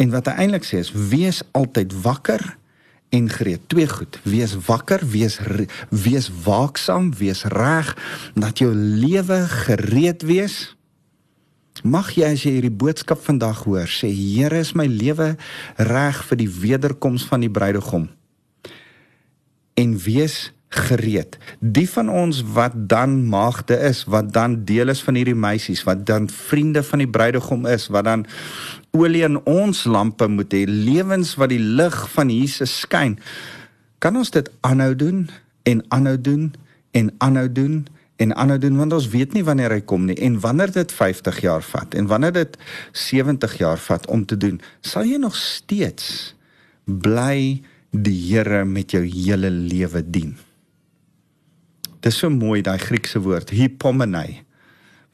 En 0.01 0.09
wat 0.15 0.31
hy 0.31 0.45
eintlik 0.45 0.65
sê 0.65 0.81
is 0.81 0.91
wees 0.91 1.43
altyd 1.53 1.93
wakker 2.03 2.41
en 3.09 3.29
gereed. 3.29 3.61
Twee 3.67 3.87
goed: 3.87 4.19
wees 4.23 4.55
wakker, 4.65 5.01
wees 5.07 5.39
wees 5.89 6.29
waaksaam, 6.43 7.13
wees 7.17 7.43
reg 7.43 7.95
dat 8.33 8.57
jou 8.57 8.73
lewe 8.75 9.45
gereed 9.47 10.21
wees. 10.21 10.75
Mag 11.83 12.11
jy 12.11 12.27
as 12.27 12.43
jy 12.43 12.57
hierdie 12.57 12.75
boodskap 12.75 13.21
vandag 13.23 13.63
hoor, 13.63 13.87
sê 13.87 14.09
Here, 14.11 14.59
is 14.59 14.73
my 14.75 14.85
lewe 14.87 15.35
reg 15.77 16.23
vir 16.27 16.37
die 16.41 16.49
wederkoms 16.51 17.23
van 17.29 17.45
die 17.45 17.51
bruidegom. 17.51 18.09
En 19.79 19.95
wees 20.03 20.51
gereed. 20.69 21.38
Die 21.60 21.88
van 21.89 22.10
ons 22.10 22.43
wat 22.53 22.73
dan 22.89 23.25
maagde 23.29 23.77
is, 23.89 24.03
wat 24.05 24.34
dan 24.34 24.63
deel 24.69 24.93
is 24.93 25.01
van 25.01 25.17
hierdie 25.17 25.38
meisies, 25.38 25.84
wat 25.84 26.05
dan 26.05 26.29
vriende 26.29 26.84
van 26.86 27.01
die 27.01 27.10
bruidegom 27.10 27.65
is, 27.65 27.88
wat 27.89 28.05
dan 28.05 28.25
olie 28.93 29.23
in 29.25 29.39
ons 29.49 29.84
lampe 29.89 30.27
moet 30.29 30.53
hê, 30.53 30.65
lewens 30.69 31.34
wat 31.41 31.49
die 31.49 31.62
lig 31.62 31.97
van 32.13 32.29
Jesus 32.29 32.79
skyn. 32.86 33.17
Kan 33.97 34.17
ons 34.17 34.29
dit 34.34 34.49
aanhou 34.62 34.93
doen 34.95 35.23
en 35.69 35.82
aanhou 35.89 36.17
doen 36.21 36.51
en 36.97 37.10
aanhou 37.17 37.47
doen 37.49 37.82
en 38.19 38.36
aanhou 38.36 38.60
doen 38.60 38.77
want 38.77 38.93
ons 38.93 39.08
weet 39.10 39.34
nie 39.34 39.43
wanneer 39.47 39.73
hy 39.73 39.82
kom 39.88 40.05
nie 40.05 40.17
en 40.21 40.38
wanneer 40.43 40.73
dit 40.75 40.91
50 40.91 41.39
jaar 41.45 41.65
vat 41.65 41.95
en 41.97 42.10
wanneer 42.12 42.36
dit 42.36 42.58
70 42.91 43.58
jaar 43.62 43.79
vat 43.79 44.05
om 44.12 44.25
te 44.25 44.38
doen, 44.38 44.60
sal 44.82 45.08
jy 45.08 45.17
nog 45.17 45.38
steeds 45.39 46.36
bly 46.86 47.62
die 47.89 48.19
Here 48.29 48.65
met 48.69 48.93
jou 48.93 49.01
hele 49.01 49.49
lewe 49.49 50.03
dien. 50.05 50.38
Dis 52.01 52.17
so 52.21 52.29
mooi 52.29 52.62
daai 52.62 52.79
Griekse 52.79 53.19
woord 53.19 53.49
hypomenai 53.49 54.43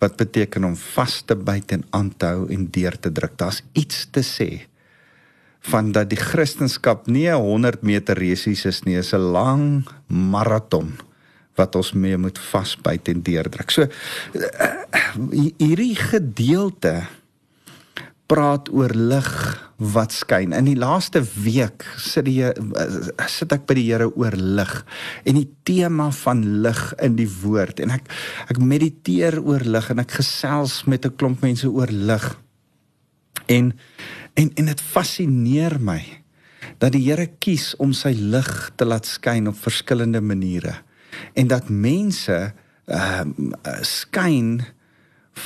wat 0.04 0.18
beteken 0.20 0.68
om 0.68 0.76
vas 0.76 1.22
te 1.26 1.36
byt 1.36 1.72
en 1.72 1.84
aan 1.96 2.12
te 2.18 2.26
hou 2.26 2.48
en 2.52 2.68
deur 2.72 2.98
te 3.00 3.12
druk. 3.12 3.38
Daar's 3.40 3.64
iets 3.74 4.08
te 4.12 4.22
sê 4.22 4.50
van 5.66 5.92
dat 5.92 6.12
die 6.12 6.20
Christendom 6.20 7.00
nie 7.06 7.30
'n 7.30 7.42
100 7.42 7.82
meter 7.82 8.18
resies 8.18 8.66
is 8.66 8.84
nie, 8.84 8.98
is 8.98 9.14
'n 9.14 9.32
lang 9.34 9.88
maraton 10.08 10.94
wat 11.56 11.76
ons 11.76 11.94
mee 11.94 12.18
moet 12.18 12.40
vasbyt 12.40 13.08
en 13.08 13.22
deurdruk. 13.22 13.72
So 13.72 13.82
uh, 13.82 14.84
hierdie 15.58 15.96
gedeelte 15.96 17.08
praat 18.32 18.70
oor 18.74 18.94
lig 18.96 19.32
wat 19.78 20.14
skyn. 20.16 20.54
In 20.56 20.66
die 20.70 20.78
laaste 20.80 21.22
week 21.44 21.84
sit 22.02 22.26
die 22.26 22.40
sit 23.30 23.54
ek 23.54 23.66
by 23.68 23.76
die 23.78 23.86
Here 23.90 24.08
oor 24.08 24.36
lig 24.36 24.74
en 25.28 25.38
die 25.38 25.50
tema 25.68 26.10
van 26.24 26.44
lig 26.64 26.82
in 27.04 27.18
die 27.20 27.30
woord 27.42 27.82
en 27.84 27.94
ek 27.98 28.10
ek 28.52 28.62
mediteer 28.62 29.38
oor 29.44 29.66
lig 29.66 29.90
en 29.92 30.02
ek 30.02 30.18
gesels 30.22 30.84
met 30.90 31.06
'n 31.06 31.16
klomp 31.16 31.42
mense 31.46 31.68
oor 31.70 31.92
lig. 31.92 32.26
En 33.48 33.74
en 34.36 34.52
en 34.56 34.66
dit 34.66 34.82
fascineer 34.82 35.80
my 35.80 36.02
dat 36.80 36.92
die 36.92 37.06
Here 37.06 37.28
kies 37.40 37.76
om 37.80 37.94
sy 37.94 38.14
lig 38.14 38.72
te 38.76 38.86
laat 38.86 39.06
skyn 39.06 39.48
op 39.48 39.56
verskillende 39.60 40.22
maniere 40.22 40.82
en 41.36 41.48
dat 41.48 41.70
mense 41.70 42.54
ehm 42.86 43.54
uh, 43.66 43.82
skyn 43.82 44.66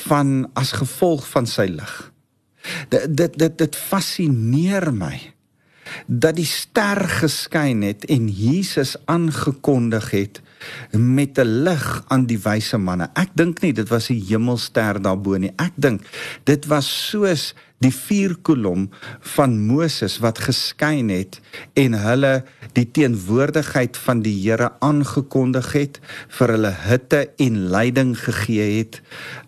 van 0.06 0.50
as 0.54 0.72
gevolg 0.78 1.26
van 1.28 1.48
sy 1.50 1.66
lig. 1.66 2.12
Dit 2.90 3.18
dit 3.18 3.38
dit 3.40 3.58
dit 3.58 3.76
fascineer 3.76 4.94
my 4.94 5.18
dat 6.06 6.36
die 6.38 6.46
ster 6.46 7.02
geskyn 7.10 7.82
het 7.82 8.06
en 8.14 8.28
Jesus 8.30 8.96
aangekondig 9.10 10.12
het 10.12 10.42
met 10.92 11.40
'n 11.40 11.64
lig 11.66 12.04
aan 12.08 12.26
die 12.26 12.40
wyse 12.40 12.78
manne. 12.78 13.10
Ek 13.14 13.30
dink 13.34 13.62
nie 13.62 13.74
dit 13.74 13.90
was 13.90 14.10
'n 14.10 14.22
hemelster 14.28 15.02
daarbo 15.02 15.38
nie. 15.38 15.52
Ek 15.56 15.74
dink 15.76 16.02
dit 16.44 16.66
was 16.66 17.10
soos 17.10 17.54
die 17.84 17.92
vuurkolom 17.96 18.88
van 19.36 19.56
Moses 19.64 20.18
wat 20.24 20.42
geskyn 20.44 21.12
het 21.14 21.40
en 21.80 21.96
hulle 21.96 22.34
die 22.76 22.86
teenwoordigheid 22.92 23.98
van 23.98 24.24
die 24.24 24.36
Here 24.40 24.70
aangekondig 24.86 25.72
het 25.76 26.00
vir 26.38 26.54
hulle 26.56 26.74
hitte 26.86 27.22
en 27.40 27.62
leiding 27.72 28.14
gegee 28.20 28.68
het. 28.80 29.00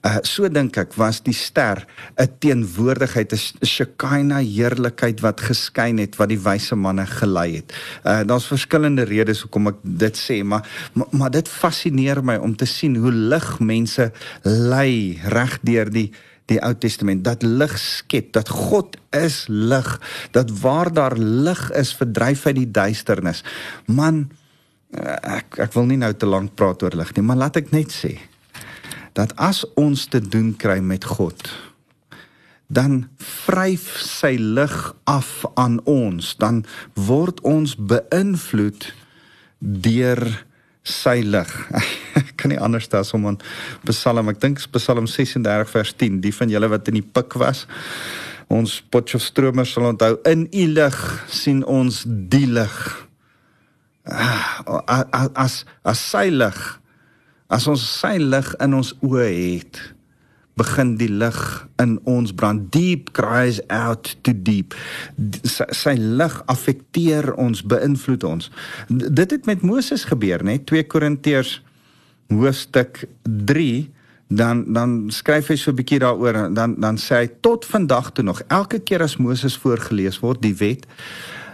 Uh 0.08 0.20
so 0.28 0.48
dink 0.50 0.78
ek 0.80 0.96
was 1.00 1.22
die 1.26 1.36
ster 1.36 1.86
'n 2.18 2.30
teenwoordigheid 2.40 3.34
'n 3.34 3.66
Shekinah 3.66 4.44
heerlikheid 4.44 5.22
wat 5.22 5.42
geskyn 5.42 6.00
het 6.00 6.16
wat 6.16 6.30
die 6.30 6.40
wyse 6.40 6.76
manne 6.76 7.06
gelei 7.06 7.56
het. 7.56 7.74
Uh 8.06 8.24
daar's 8.24 8.48
verskillende 8.48 9.04
redes 9.04 9.42
hoekom 9.42 9.68
ek 9.68 9.80
dit 9.84 10.18
sê, 10.18 10.44
maar 10.44 10.64
maar, 10.94 11.08
maar 11.12 11.32
dit 11.32 11.48
fascineer 11.48 12.24
my 12.24 12.36
om 12.36 12.56
te 12.56 12.66
sien 12.66 12.96
hoe 12.96 13.12
lig 13.12 13.60
mense 13.60 14.12
lei 14.44 15.20
reg 15.24 15.60
deur 15.62 15.90
die 15.90 16.12
die 16.52 16.60
Ou 16.64 16.74
Testament 16.78 17.24
dat 17.26 17.46
lig 17.46 17.74
skep, 17.80 18.32
dat 18.36 18.52
God 18.52 18.98
is 19.16 19.46
lig, 19.48 19.90
dat 20.36 20.52
waar 20.62 20.92
daar 20.94 21.18
lig 21.18 21.64
is, 21.78 21.94
verdryf 21.98 22.46
hy 22.50 22.56
die 22.62 22.70
duisternis. 22.72 23.44
Man, 23.88 24.28
eh, 24.94 25.18
ek 25.40 25.60
ek 25.68 25.74
wil 25.78 25.90
nie 25.90 26.00
nou 26.02 26.14
te 26.14 26.30
lank 26.30 26.56
praat 26.56 26.84
oor 26.84 26.96
lig 26.96 27.16
nie, 27.16 27.26
maar 27.26 27.40
laat 27.40 27.62
ek 27.62 27.72
net 27.72 27.92
sê 27.96 28.18
dat 29.14 29.34
as 29.36 29.66
ons 29.76 30.06
te 30.08 30.22
doen 30.24 30.54
kry 30.56 30.80
met 30.80 31.04
God, 31.04 31.36
dan 32.72 33.10
vryf 33.20 33.98
sy 34.00 34.38
lig 34.40 34.76
af 35.04 35.44
aan 35.60 35.82
ons, 35.84 36.32
dan 36.40 36.64
word 36.96 37.42
ons 37.44 37.76
beïnvloed 37.76 38.88
deur 39.60 40.24
sy 40.88 41.22
lig. 41.26 41.52
Ek 42.20 42.34
kan 42.40 42.52
nie 42.54 42.60
anders 42.60 42.90
as 42.98 43.14
om 43.14 43.28
aan 43.30 43.40
Psalm, 43.86 44.30
ek 44.32 44.42
dink 44.42 44.62
Psalm 44.74 45.08
36 45.08 45.70
vers 45.72 45.94
10, 45.94 46.20
die 46.24 46.34
van 46.34 46.50
julle 46.50 46.72
wat 46.72 46.90
in 46.90 46.98
die 46.98 47.06
pik 47.06 47.38
was. 47.40 47.68
Ons 48.52 48.80
Potchefstromer 48.92 49.68
sal 49.70 49.92
onthou 49.94 50.18
in 50.28 50.48
u 50.50 50.66
lig 50.74 50.98
sien 51.32 51.62
ons 51.70 52.02
die 52.06 52.48
lig. 52.50 52.78
Ah, 54.10 54.66
as 55.38 55.62
as 55.86 56.02
sy 56.02 56.32
lig 56.34 56.58
as 57.52 57.68
ons 57.70 57.84
sy 57.84 58.16
lig 58.18 58.48
in 58.64 58.78
ons 58.80 58.94
oë 59.06 59.28
het 59.30 59.82
begin 60.62 60.96
die 61.02 61.10
lig 61.10 61.40
in 61.82 61.98
ons 62.10 62.34
brand. 62.38 62.70
Deep 62.74 63.12
cries 63.18 63.60
out 63.68 64.14
to 64.26 64.34
deep. 64.36 64.78
Sy, 65.44 65.68
sy 65.74 65.96
lig 65.98 66.38
affekteer 66.52 67.34
ons 67.42 67.64
beïnvloed 67.66 68.28
ons. 68.28 68.52
Dit 68.90 69.34
het 69.34 69.50
met 69.50 69.66
Moses 69.66 70.06
gebeur 70.10 70.46
nê 70.46 70.60
2 70.70 70.88
Korintiërs 70.92 71.60
hoofstuk 72.32 73.06
3 73.24 73.90
dan 74.32 74.64
dan 74.74 75.12
skryf 75.12 75.52
hy 75.52 75.58
so 75.60 75.72
'n 75.72 75.76
bietjie 75.76 76.00
daaroor 76.00 76.54
dan 76.56 76.76
dan 76.80 76.98
sê 76.98 77.16
hy 77.16 77.30
tot 77.42 77.66
vandag 77.66 78.12
toe 78.12 78.24
nog 78.24 78.42
elke 78.48 78.80
keer 78.80 79.04
as 79.04 79.18
Moses 79.18 79.58
voorgeles 79.58 80.20
word 80.20 80.42
die 80.42 80.56
wet 80.56 80.88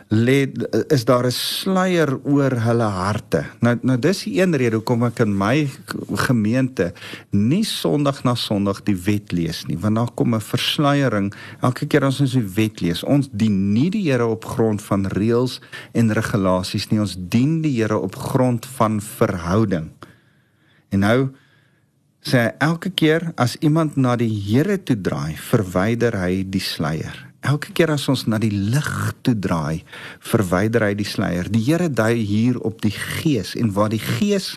lê 0.09 0.47
is 0.87 1.03
daar 1.05 1.25
'n 1.25 1.31
sluier 1.31 2.19
oor 2.23 2.51
hulle 2.51 2.83
harte. 2.83 3.45
Nou 3.59 3.77
nou 3.81 3.99
dis 3.99 4.23
die 4.23 4.39
een 4.41 4.55
rede 4.55 4.75
hoekom 4.75 5.03
ek 5.03 5.19
in 5.19 5.37
my 5.37 5.69
gemeente 6.15 6.93
nie 7.31 7.63
Sondag 7.63 8.23
na 8.23 8.35
Sondag 8.35 8.83
die 8.83 8.95
wet 8.95 9.31
lees 9.31 9.65
nie, 9.67 9.77
want 9.77 9.95
daar 9.95 10.11
kom 10.15 10.33
'n 10.33 10.41
versluiering 10.41 11.33
elke 11.61 11.85
keer 11.85 12.05
as 12.05 12.21
ons 12.21 12.31
die 12.31 12.53
wet 12.55 12.81
lees. 12.81 13.03
Ons 13.03 13.29
dien 13.31 13.73
nie 13.73 13.89
die 13.89 14.07
Here 14.07 14.25
op 14.25 14.45
grond 14.45 14.81
van 14.81 15.05
reëls 15.05 15.59
en 15.93 16.13
regulasies 16.13 16.89
nie, 16.89 16.99
ons 16.99 17.17
dien 17.19 17.61
die 17.61 17.81
Here 17.81 17.97
op 17.99 18.15
grond 18.15 18.65
van 18.65 19.01
verhouding. 19.01 19.89
En 20.89 20.99
nou 20.99 21.29
sê 22.21 22.55
elke 22.59 22.89
keer 22.89 23.31
as 23.35 23.55
iemand 23.59 23.97
na 23.97 24.15
die 24.15 24.29
Here 24.29 24.83
toe 24.83 25.01
draai, 25.01 25.35
verwyder 25.35 26.15
hy 26.15 26.45
die 26.49 26.61
sluier 26.61 27.26
elke 27.41 27.71
keer 27.73 27.91
as 27.93 28.07
ons 28.09 28.25
na 28.27 28.39
die 28.41 28.51
lig 28.51 29.13
toe 29.21 29.35
draai, 29.35 29.83
verwyder 30.19 30.87
hy 30.87 30.93
die 30.97 31.07
sluier. 31.07 31.49
Die 31.51 31.63
Here 31.63 31.89
dui 31.89 32.23
hier 32.25 32.59
op 32.65 32.81
die 32.81 32.93
Gees 32.93 33.55
en 33.55 33.73
waar 33.75 33.91
die 33.93 34.01
Gees 34.01 34.55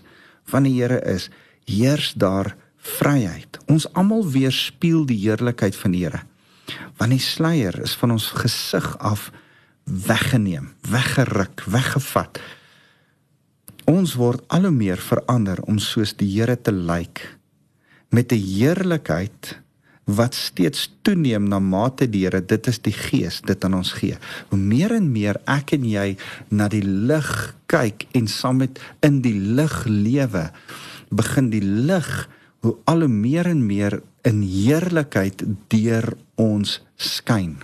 van 0.50 0.66
die 0.66 0.74
Here 0.78 1.00
is, 1.04 1.28
heers 1.68 2.12
daar 2.14 2.54
vryheid. 2.80 3.60
Ons 3.68 3.86
almal 3.92 4.24
weerspieël 4.32 5.04
die 5.06 5.18
heerlikheid 5.20 5.76
van 5.76 5.94
die 5.94 6.04
Here. 6.06 6.24
Want 6.98 7.14
die 7.14 7.22
sluier 7.22 7.76
is 7.82 7.94
van 7.98 8.14
ons 8.16 8.30
gesig 8.40 8.86
af 8.98 9.30
weggeneem, 9.84 10.72
weggeruk, 10.88 11.64
weggevat. 11.66 12.40
Ons 13.90 14.14
word 14.14 14.44
al 14.54 14.68
hoe 14.68 14.74
meer 14.74 15.00
verander 15.02 15.60
om 15.66 15.80
soos 15.82 16.14
die 16.16 16.30
Here 16.30 16.56
te 16.56 16.72
lyk 16.72 17.24
met 18.10 18.32
'n 18.32 18.42
heerlikheid 18.42 19.59
wat 20.16 20.34
steeds 20.34 20.88
toeneem 21.06 21.48
na 21.48 21.58
mate 21.62 22.08
die 22.10 22.24
Here 22.24 22.40
dit 22.40 22.66
is 22.70 22.80
die 22.84 22.94
gees 22.94 23.40
dit 23.46 23.64
aan 23.64 23.78
ons 23.80 23.92
gee. 23.98 24.18
Hoe 24.50 24.58
meer 24.58 24.94
en 24.96 25.10
meer 25.12 25.40
ek 25.50 25.74
en 25.76 25.86
jy 25.88 26.16
na 26.50 26.68
die 26.72 26.84
lig 26.84 27.30
kyk 27.70 28.06
en 28.16 28.28
saam 28.28 28.62
met 28.64 28.80
in 29.06 29.20
die 29.24 29.36
lig 29.38 29.76
lewe, 29.86 30.50
begin 31.10 31.50
die 31.54 31.64
lig 31.64 32.28
hoe 32.64 32.76
al 32.90 33.06
hoe 33.06 33.12
meer 33.12 33.48
en 33.48 33.64
meer 33.66 34.00
in 34.28 34.42
heerlikheid 34.44 35.42
deur 35.72 36.12
ons 36.36 36.80
skyn. 37.00 37.56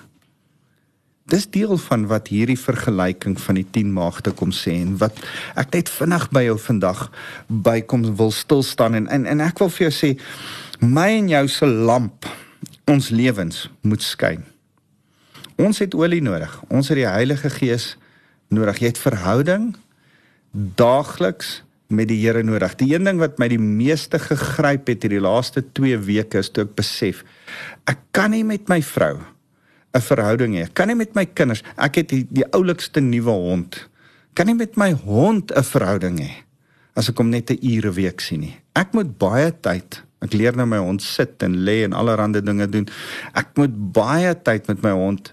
Dis 1.27 1.49
deel 1.51 1.75
van 1.89 2.05
wat 2.07 2.29
hierdie 2.31 2.59
vergelyking 2.59 3.35
van 3.43 3.59
die 3.59 3.67
10 3.75 3.89
maagde 3.93 4.31
kom 4.39 4.53
sê 4.55 4.77
en 4.79 4.93
wat 5.01 5.19
ek 5.59 5.73
net 5.75 5.91
vinnig 5.91 6.29
by 6.31 6.45
jou 6.47 6.55
vandag 6.69 7.09
bykom 7.67 8.05
wil 8.21 8.31
stil 8.31 8.63
staan 8.63 8.95
en, 8.95 9.09
en 9.11 9.27
en 9.27 9.43
ek 9.43 9.59
wil 9.59 9.73
vir 9.75 9.89
jou 9.89 9.95
sê 9.97 10.13
my 10.79 11.09
en 11.17 11.33
jou 11.33 11.43
se 11.51 11.67
lamp 11.67 12.31
ons 12.87 13.11
lewens 13.11 13.67
moet 13.83 14.07
skyn. 14.07 14.47
Ons 15.59 15.83
het 15.83 15.99
olie 15.99 16.23
nodig. 16.23 16.53
Ons 16.71 16.93
het 16.93 17.01
die 17.01 17.09
Heilige 17.09 17.51
Gees 17.51 17.97
nodig. 18.53 18.79
Jy 18.79 18.93
het 18.93 19.03
verhouding 19.03 19.73
daagliks 20.79 21.63
met 21.91 22.07
die 22.11 22.21
Here 22.23 22.45
nodig. 22.47 22.77
Die 22.79 22.93
een 22.95 23.07
ding 23.09 23.19
wat 23.19 23.41
my 23.43 23.49
die 23.51 23.63
meeste 23.63 24.21
gegryp 24.23 24.87
het 24.93 25.03
hierdie 25.03 25.23
laaste 25.27 25.65
2 25.75 25.99
weke 26.07 26.39
is 26.39 26.55
toe 26.55 26.69
ek 26.69 26.77
besef 26.79 27.27
ek 27.91 27.99
kan 28.15 28.31
nie 28.31 28.47
met 28.47 28.71
my 28.71 28.79
vrou 28.85 29.17
'n 29.97 30.05
verhouding 30.05 30.55
hê. 30.55 30.65
Ek 30.69 30.75
kan 30.75 30.89
nie 30.89 30.99
met 30.99 31.15
my 31.15 31.25
kinders. 31.25 31.63
Ek 31.77 31.97
het 31.97 32.09
die, 32.13 32.27
die 32.31 32.47
oulikste 32.53 33.01
nuwe 33.01 33.33
hond. 33.33 33.89
Kan 34.35 34.47
nie 34.47 34.55
met 34.55 34.77
my 34.77 34.93
hond 34.93 35.53
'n 35.53 35.63
verhouding 35.63 36.21
hê 36.21 36.33
as 36.97 37.09
ek 37.09 37.19
hom 37.19 37.31
net 37.31 37.51
'n 37.51 37.59
ure 37.63 37.93
week 37.93 38.21
sien 38.21 38.41
nie. 38.41 38.57
Ek 38.75 38.93
moet 38.93 39.19
baie 39.19 39.53
tyd 39.53 40.07
Ek 40.25 40.33
leer 40.33 40.57
nou 40.57 40.65
my 40.67 40.79
hond 40.81 41.03
sit 41.05 41.43
en 41.45 41.55
lê 41.67 41.85
en 41.85 41.93
allerlei 41.93 42.41
dinge 42.41 42.67
doen. 42.73 42.87
Ek 43.37 43.53
moet 43.61 43.75
baie 43.93 44.33
tyd 44.35 44.67
met 44.69 44.83
my 44.83 44.95
hond 44.97 45.33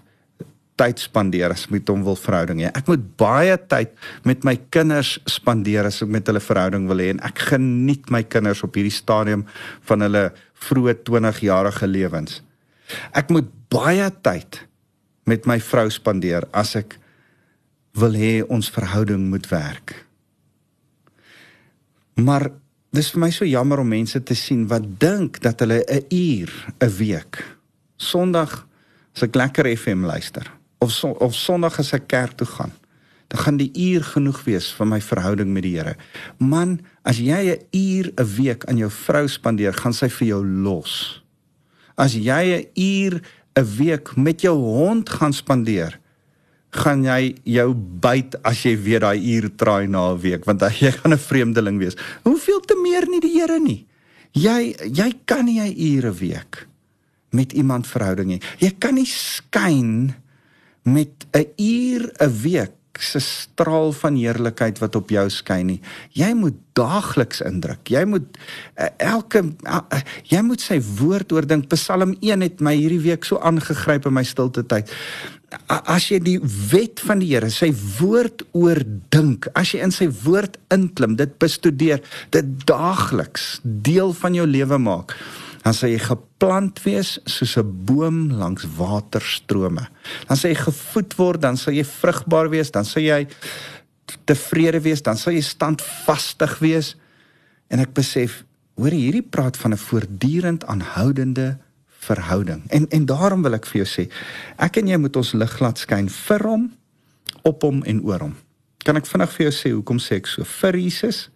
tyd 0.76 0.99
spandeer 0.99 1.54
as 1.54 1.67
ek 1.67 1.76
met 1.76 1.89
hom 1.91 2.04
wil 2.04 2.17
verhouding 2.19 2.63
hê. 2.63 2.71
Ek 2.73 2.89
moet 2.89 3.04
baie 3.21 3.56
tyd 3.69 3.93
met 4.28 4.43
my 4.43 4.56
kinders 4.73 5.15
spandeer 5.30 5.88
as 5.88 6.02
ek 6.04 6.12
met 6.12 6.28
hulle 6.28 6.41
verhouding 6.43 6.88
wil 6.89 7.04
hê 7.04 7.12
en 7.13 7.21
ek 7.23 7.45
geniet 7.54 8.10
my 8.13 8.23
kinders 8.26 8.63
op 8.65 8.76
hierdie 8.76 8.93
stadium 8.93 9.45
van 9.89 10.06
hulle 10.06 10.26
vroeë 10.67 10.97
20 11.08 11.43
jarige 11.45 11.89
lewens. 11.89 12.41
Ek 13.15 13.32
moet 13.34 13.47
baie 13.74 14.10
tyd 14.22 14.62
met 15.30 15.48
my 15.50 15.60
vrou 15.64 15.88
spandeer 15.90 16.46
as 16.54 16.76
ek 16.80 16.98
wil 17.98 18.16
hê 18.18 18.42
ons 18.50 18.70
verhouding 18.74 19.30
moet 19.30 19.48
werk. 19.52 19.94
Maar 22.22 22.50
dis 22.94 23.10
vir 23.14 23.24
my 23.24 23.32
so 23.34 23.48
jammer 23.50 23.82
om 23.82 23.90
mense 23.90 24.20
te 24.22 24.38
sien 24.38 24.68
wat 24.70 24.86
dink 25.02 25.42
dat 25.42 25.64
hulle 25.66 25.82
'n 25.82 26.06
uur 26.10 26.52
'n 26.80 26.92
week 26.98 27.44
Sondag 27.98 28.68
as 29.16 29.24
ek 29.24 29.36
lekker 29.36 29.66
FM 29.78 30.06
luister 30.06 30.52
of 30.80 30.92
so, 30.92 31.10
of 31.20 31.34
Sondag 31.34 31.80
as 31.80 31.94
ek 31.94 32.08
kerk 32.08 32.38
toe 32.38 32.48
gaan 32.48 32.74
dan 33.34 33.42
gaan 33.42 33.58
die 33.58 33.72
uur 33.74 34.04
genoeg 34.04 34.44
wees 34.44 34.70
vir 34.78 34.86
my 34.86 35.02
verhouding 35.02 35.50
met 35.50 35.64
die 35.64 35.74
Here. 35.74 35.96
Man, 36.38 36.80
as 37.02 37.18
jy 37.18 37.50
'n 37.50 37.66
uur 37.72 38.14
'n 38.16 38.36
week 38.38 38.66
aan 38.66 38.78
jou 38.78 38.90
vrou 38.92 39.28
spandeer, 39.28 39.74
gaan 39.74 39.94
sy 39.94 40.10
vir 40.10 40.28
jou 40.28 40.46
los. 40.46 41.24
As 41.98 42.14
jy 42.14 42.44
'n 42.54 42.68
uur 42.76 43.22
'n 43.56 43.66
week 43.78 44.16
met 44.16 44.42
jou 44.42 44.56
hond 44.58 45.10
gaan 45.10 45.34
spandeer, 45.34 46.00
gaan 46.74 47.04
jy 47.04 47.36
jou 47.44 47.74
byt 47.76 48.36
as 48.44 48.63
jy 48.66 48.76
weer 48.78 49.00
daai 49.00 49.20
uur 49.20 49.50
traai 49.56 49.88
na 49.88 50.13
'n 50.13 50.20
week, 50.20 50.46
want 50.46 50.62
jy 50.84 50.92
gaan 50.92 51.13
'n 51.13 51.18
vreemdeling 51.18 51.78
wees. 51.78 51.98
Hoeveel 52.24 52.60
te 52.60 52.76
meer 52.76 53.08
nie 53.08 53.22
die 53.22 53.39
Here 53.39 53.60
nie. 53.60 53.86
Jy 54.34 54.76
jy 54.89 55.13
kan 55.26 55.46
nie 55.46 55.62
'n 55.62 55.74
uur 55.78 56.06
'n 56.10 56.18
week 56.18 56.68
met 57.32 57.54
iemand 57.54 57.88
verhouding 57.88 58.32
hê. 58.32 58.39
Jy 58.58 58.72
kan 58.80 58.94
nie 58.94 59.06
skyn 59.06 60.13
met 60.84 61.26
'n 61.34 61.46
uur 61.58 62.12
'n 62.20 62.32
week 62.42 62.72
se 62.99 63.19
straal 63.19 63.91
van 63.97 64.15
heerlikheid 64.15 64.77
wat 64.82 64.95
op 64.95 65.10
jou 65.10 65.25
skyn 65.34 65.71
nie. 65.71 65.79
Jy 66.13 66.29
moet 66.38 66.58
daagliks 66.77 67.41
indruk. 67.45 67.89
Jy 67.89 68.03
moet 68.10 68.27
uh, 68.77 68.89
elke 69.01 69.41
uh, 69.65 70.01
jy 70.29 70.41
moet 70.45 70.62
sy 70.62 70.77
woord 70.99 71.34
oordink. 71.34 71.69
Psalm 71.73 72.13
1 72.21 72.45
het 72.45 72.62
my 72.62 72.75
hierdie 72.77 73.01
week 73.01 73.25
so 73.25 73.41
aangegryp 73.41 74.06
in 74.10 74.17
my 74.17 74.25
stilte 74.27 74.65
tyd. 74.69 74.93
As 75.69 76.10
jy 76.10 76.17
die 76.21 76.39
wet 76.71 77.01
van 77.06 77.21
die 77.21 77.29
Here, 77.34 77.49
sy 77.53 77.69
woord 77.99 78.41
oordink, 78.58 79.47
as 79.58 79.73
jy 79.73 79.84
in 79.86 79.93
sy 79.93 80.08
woord 80.23 80.58
inklim, 80.73 81.13
dit 81.17 81.34
bestudeer, 81.41 82.01
dit 82.34 82.53
daagliks 82.69 83.60
deel 83.62 84.13
van 84.17 84.38
jou 84.38 84.47
lewe 84.49 84.82
maak 84.82 85.13
dan 85.63 85.76
sal 85.76 85.89
jy 85.93 85.99
geplant 86.04 86.82
wees 86.84 87.19
soos 87.26 87.58
'n 87.58 87.86
boom 87.86 88.32
langs 88.32 88.65
waterstrome. 88.78 89.88
Dan 90.28 90.38
sal 90.38 90.52
jy 90.52 90.60
gevoed 90.60 91.15
word, 91.15 91.41
dan 91.41 91.58
sal 91.58 91.73
jy 91.73 91.84
vrugbaar 91.84 92.49
wees, 92.49 92.71
dan 92.71 92.86
sal 92.86 93.02
jy 93.02 93.28
tevrede 94.26 94.82
wees, 94.82 95.02
dan 95.02 95.17
sal 95.17 95.34
jy 95.34 95.41
standvastig 95.41 96.60
wees. 96.60 96.95
En 97.69 97.80
ek 97.80 97.93
besef, 97.93 98.43
hoor 98.76 98.91
hierdie 98.91 99.23
praat 99.23 99.58
van 99.58 99.71
'n 99.73 99.78
voortdurend 99.78 100.65
aanhoudende 100.65 101.58
verhouding. 101.88 102.63
En 102.69 102.88
en 102.89 103.06
daarom 103.06 103.41
wil 103.41 103.54
ek 103.54 103.65
vir 103.65 103.86
jou 103.86 103.88
sê, 103.88 104.12
ek 104.58 104.78
en 104.78 104.88
jy 104.88 104.97
moet 104.97 105.15
ons 105.15 105.34
lig 105.34 105.60
laat 105.60 105.78
skyn 105.78 106.10
vir 106.10 106.43
hom, 106.43 106.71
op 107.43 107.62
hom 107.62 107.84
en 107.84 108.02
oor 108.04 108.19
hom. 108.19 108.36
Kan 108.84 108.97
ek 108.99 109.08
vinnig 109.08 109.32
vir 109.32 109.45
jou 109.47 109.54
sê 109.56 109.71
hoekom 109.71 109.99
sê 109.99 110.19
ek 110.19 110.28
so? 110.28 110.43
Vir 110.43 110.78
Jesus 110.80 111.30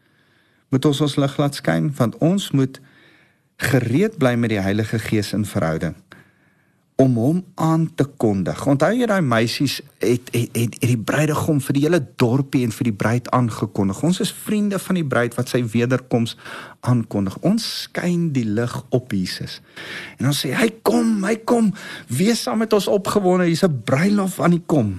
moet 0.69 0.85
ons 0.85 1.01
ons 1.01 1.15
lig 1.15 1.37
laat 1.37 1.55
skyn 1.55 1.91
want 1.95 2.17
ons 2.23 2.51
moet 2.51 2.79
gereed 3.57 4.17
bly 4.17 4.35
met 4.35 4.49
die 4.53 4.61
Heilige 4.61 4.99
Gees 4.99 5.33
in 5.33 5.45
verhouding 5.45 5.95
om 6.97 7.13
hom 7.15 7.43
aan 7.55 7.83
te 7.95 8.07
kondig. 8.17 8.57
Onthou 8.65 8.89
jy 8.97 9.05
daai 9.09 9.21
meisies 9.21 9.77
het 10.01 10.31
het, 10.33 10.55
het 10.57 10.77
het 10.79 10.87
die 10.89 10.97
bruidegom 10.97 11.59
vir 11.61 11.77
die 11.77 11.83
hele 11.85 11.99
dorpie 12.17 12.63
en 12.65 12.73
vir 12.73 12.89
die 12.89 12.95
bruid 13.03 13.29
aangekondig. 13.37 14.01
Ons 14.01 14.21
is 14.25 14.33
vriende 14.33 14.79
van 14.81 14.97
die 14.97 15.05
bruid 15.05 15.37
wat 15.37 15.53
sy 15.53 15.61
wederkoms 15.75 16.33
aankondig. 16.89 17.37
Ons 17.45 17.67
skyn 17.83 18.31
die 18.33 18.47
lig 18.49 18.73
op 18.89 19.13
Jesus. 19.13 19.59
En 20.17 20.31
ons 20.31 20.41
sê 20.41 20.55
hy 20.57 20.71
kom, 20.81 21.21
hy 21.29 21.35
kom. 21.45 21.69
Wees 22.09 22.41
saam 22.47 22.65
met 22.65 22.73
ons 22.73 22.89
opgewonde. 22.89 23.45
Hier's 23.45 23.63
'n 23.63 23.81
bruilof 23.85 24.41
aan 24.41 24.57
die 24.57 24.65
kom. 24.65 24.97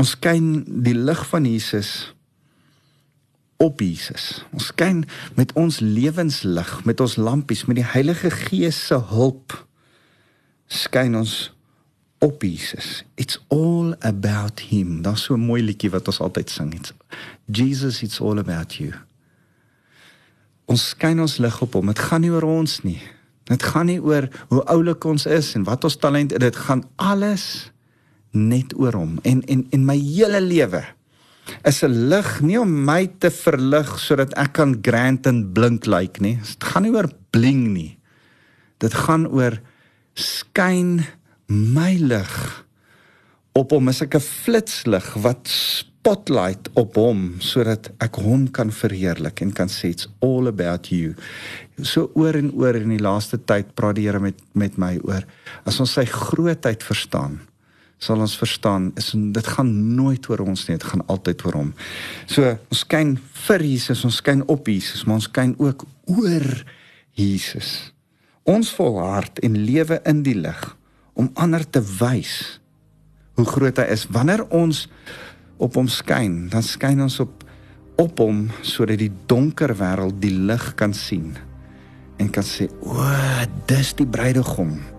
Ons 0.00 0.16
skyn 0.16 0.64
die 0.64 0.96
lig 0.96 1.26
van 1.28 1.44
Jesus 1.44 2.15
op 3.62 3.80
Jesus. 3.80 4.44
Ons 4.52 4.70
skyn 4.72 5.04
met 5.34 5.52
ons 5.56 5.80
lewenslig, 5.80 6.84
met 6.84 7.00
ons 7.00 7.16
lampies, 7.16 7.64
met 7.64 7.80
die 7.80 7.90
Heilige 7.94 8.30
Gees 8.30 8.78
se 8.86 8.98
hulp 9.12 9.56
skyn 10.66 11.14
ons 11.16 11.52
op 12.18 12.42
Jesus. 12.42 13.04
It's 13.14 13.38
all 13.48 13.94
about 14.00 14.60
him. 14.60 15.02
Daar's 15.02 15.22
so 15.22 15.34
'n 15.34 15.46
mooi 15.46 15.62
liedjie 15.62 15.90
wat 15.90 16.06
ons 16.06 16.20
altyd 16.20 16.50
sing. 16.50 16.74
It's 16.74 16.92
Jesus, 17.44 18.02
it's 18.02 18.20
all 18.20 18.38
about 18.38 18.74
you. 18.74 18.92
Ons 20.64 20.88
skyn 20.88 21.20
ons 21.20 21.38
lig 21.38 21.60
op 21.62 21.72
hom. 21.72 21.86
Dit 21.86 21.98
gaan 21.98 22.20
nie 22.20 22.30
oor 22.30 22.42
ons 22.42 22.82
nie. 22.82 23.00
Dit 23.44 23.62
gaan 23.62 23.86
nie 23.86 24.02
oor 24.02 24.28
hoe 24.48 24.64
oulik 24.64 25.04
ons 25.04 25.26
is 25.26 25.54
en 25.54 25.64
wat 25.64 25.84
ons 25.84 25.96
talent 25.96 26.32
is. 26.32 26.38
Dit 26.38 26.56
gaan 26.56 26.82
alles 26.96 27.70
net 28.30 28.74
oor 28.78 28.92
hom. 28.92 29.18
En 29.22 29.44
en 29.44 29.66
en 29.70 29.84
my 29.84 29.98
hele 29.98 30.40
lewe 30.40 30.84
is 31.64 31.82
'n 31.82 32.08
lig 32.08 32.40
nie 32.40 32.58
om 32.58 32.84
my 32.84 33.06
te 33.18 33.30
verlig 33.30 33.98
sodat 33.98 34.32
ek 34.36 34.52
kan 34.52 34.78
grand 34.82 35.26
en 35.26 35.52
blink 35.52 35.86
lyk 35.86 36.18
like 36.18 36.20
nie. 36.20 36.36
Dit 36.36 36.64
gaan 36.64 36.82
nie 36.82 36.92
oor 36.92 37.08
bling 37.30 37.72
nie. 37.72 37.98
Dit 38.78 38.94
gaan 38.94 39.26
oor 39.26 39.60
skyn 40.14 41.06
my 41.46 41.96
lig 42.00 42.64
op 43.56 43.70
hom 43.72 43.88
as 43.88 44.02
ek 44.02 44.16
'n 44.16 44.20
flitslig 44.20 45.14
wat 45.22 45.48
spotlight 45.48 46.68
op 46.74 46.94
hom 46.94 47.40
sodat 47.40 47.90
ek 48.00 48.16
hom 48.22 48.48
kan 48.48 48.70
verheerlik 48.70 49.40
en 49.42 49.52
kan 49.52 49.68
sê 49.68 49.90
it's 49.90 50.08
all 50.20 50.46
about 50.46 50.90
you. 50.90 51.14
So 51.82 52.10
oor 52.14 52.34
en 52.34 52.52
oor 52.52 52.76
in 52.76 52.90
die 52.90 53.02
laaste 53.02 53.38
tyd 53.38 53.74
praat 53.74 53.96
die 53.96 54.06
Here 54.06 54.20
met 54.20 54.38
met 54.54 54.78
my 54.78 54.98
oor 55.02 55.24
as 55.64 55.80
ons 55.80 55.92
sy 55.92 56.04
grootheid 56.04 56.82
verstaan 56.82 57.40
sal 57.98 58.20
ons 58.20 58.36
verstaan 58.36 58.90
is 59.00 59.12
dit 59.14 59.46
gaan 59.56 59.70
nooit 59.96 60.28
oor 60.28 60.44
ons 60.44 60.66
nie, 60.68 60.76
dit 60.76 60.88
gaan 60.90 61.04
altyd 61.12 61.44
oor 61.46 61.60
hom. 61.62 61.70
So 62.28 62.52
ons 62.70 62.82
skyn 62.84 63.16
vir 63.46 63.64
Jesus, 63.64 64.04
ons 64.04 64.20
skyn 64.20 64.44
op 64.52 64.68
Jesus, 64.68 65.06
maar 65.06 65.20
ons 65.20 65.30
skyn 65.30 65.54
ook 65.58 65.86
oor 66.12 66.48
Jesus. 67.16 67.92
Ons 68.46 68.70
volhard 68.76 69.40
en 69.42 69.56
lewe 69.66 70.00
in 70.06 70.22
die 70.26 70.36
lig 70.36 70.62
om 71.16 71.32
ander 71.40 71.64
te 71.64 71.80
wys 71.98 72.60
hoe 73.36 73.46
groot 73.48 73.80
hy 73.80 73.88
is. 73.92 74.06
Wanneer 74.12 74.44
ons 74.54 74.86
op 75.60 75.76
hom 75.80 75.88
skyn, 75.88 76.46
dan 76.52 76.64
skyn 76.64 77.02
ons 77.04 77.20
op 77.24 77.42
op 77.96 78.20
hom 78.20 78.42
sodat 78.60 79.00
die 79.00 79.12
donker 79.28 79.72
wêreld 79.78 80.18
die 80.20 80.34
lig 80.36 80.64
kan 80.76 80.92
sien 80.92 81.30
en 82.20 82.28
kan 82.32 82.44
sê, 82.44 82.68
"O, 82.80 82.92
dis 83.66 83.94
die 83.96 84.06
bruidegom." 84.06 84.95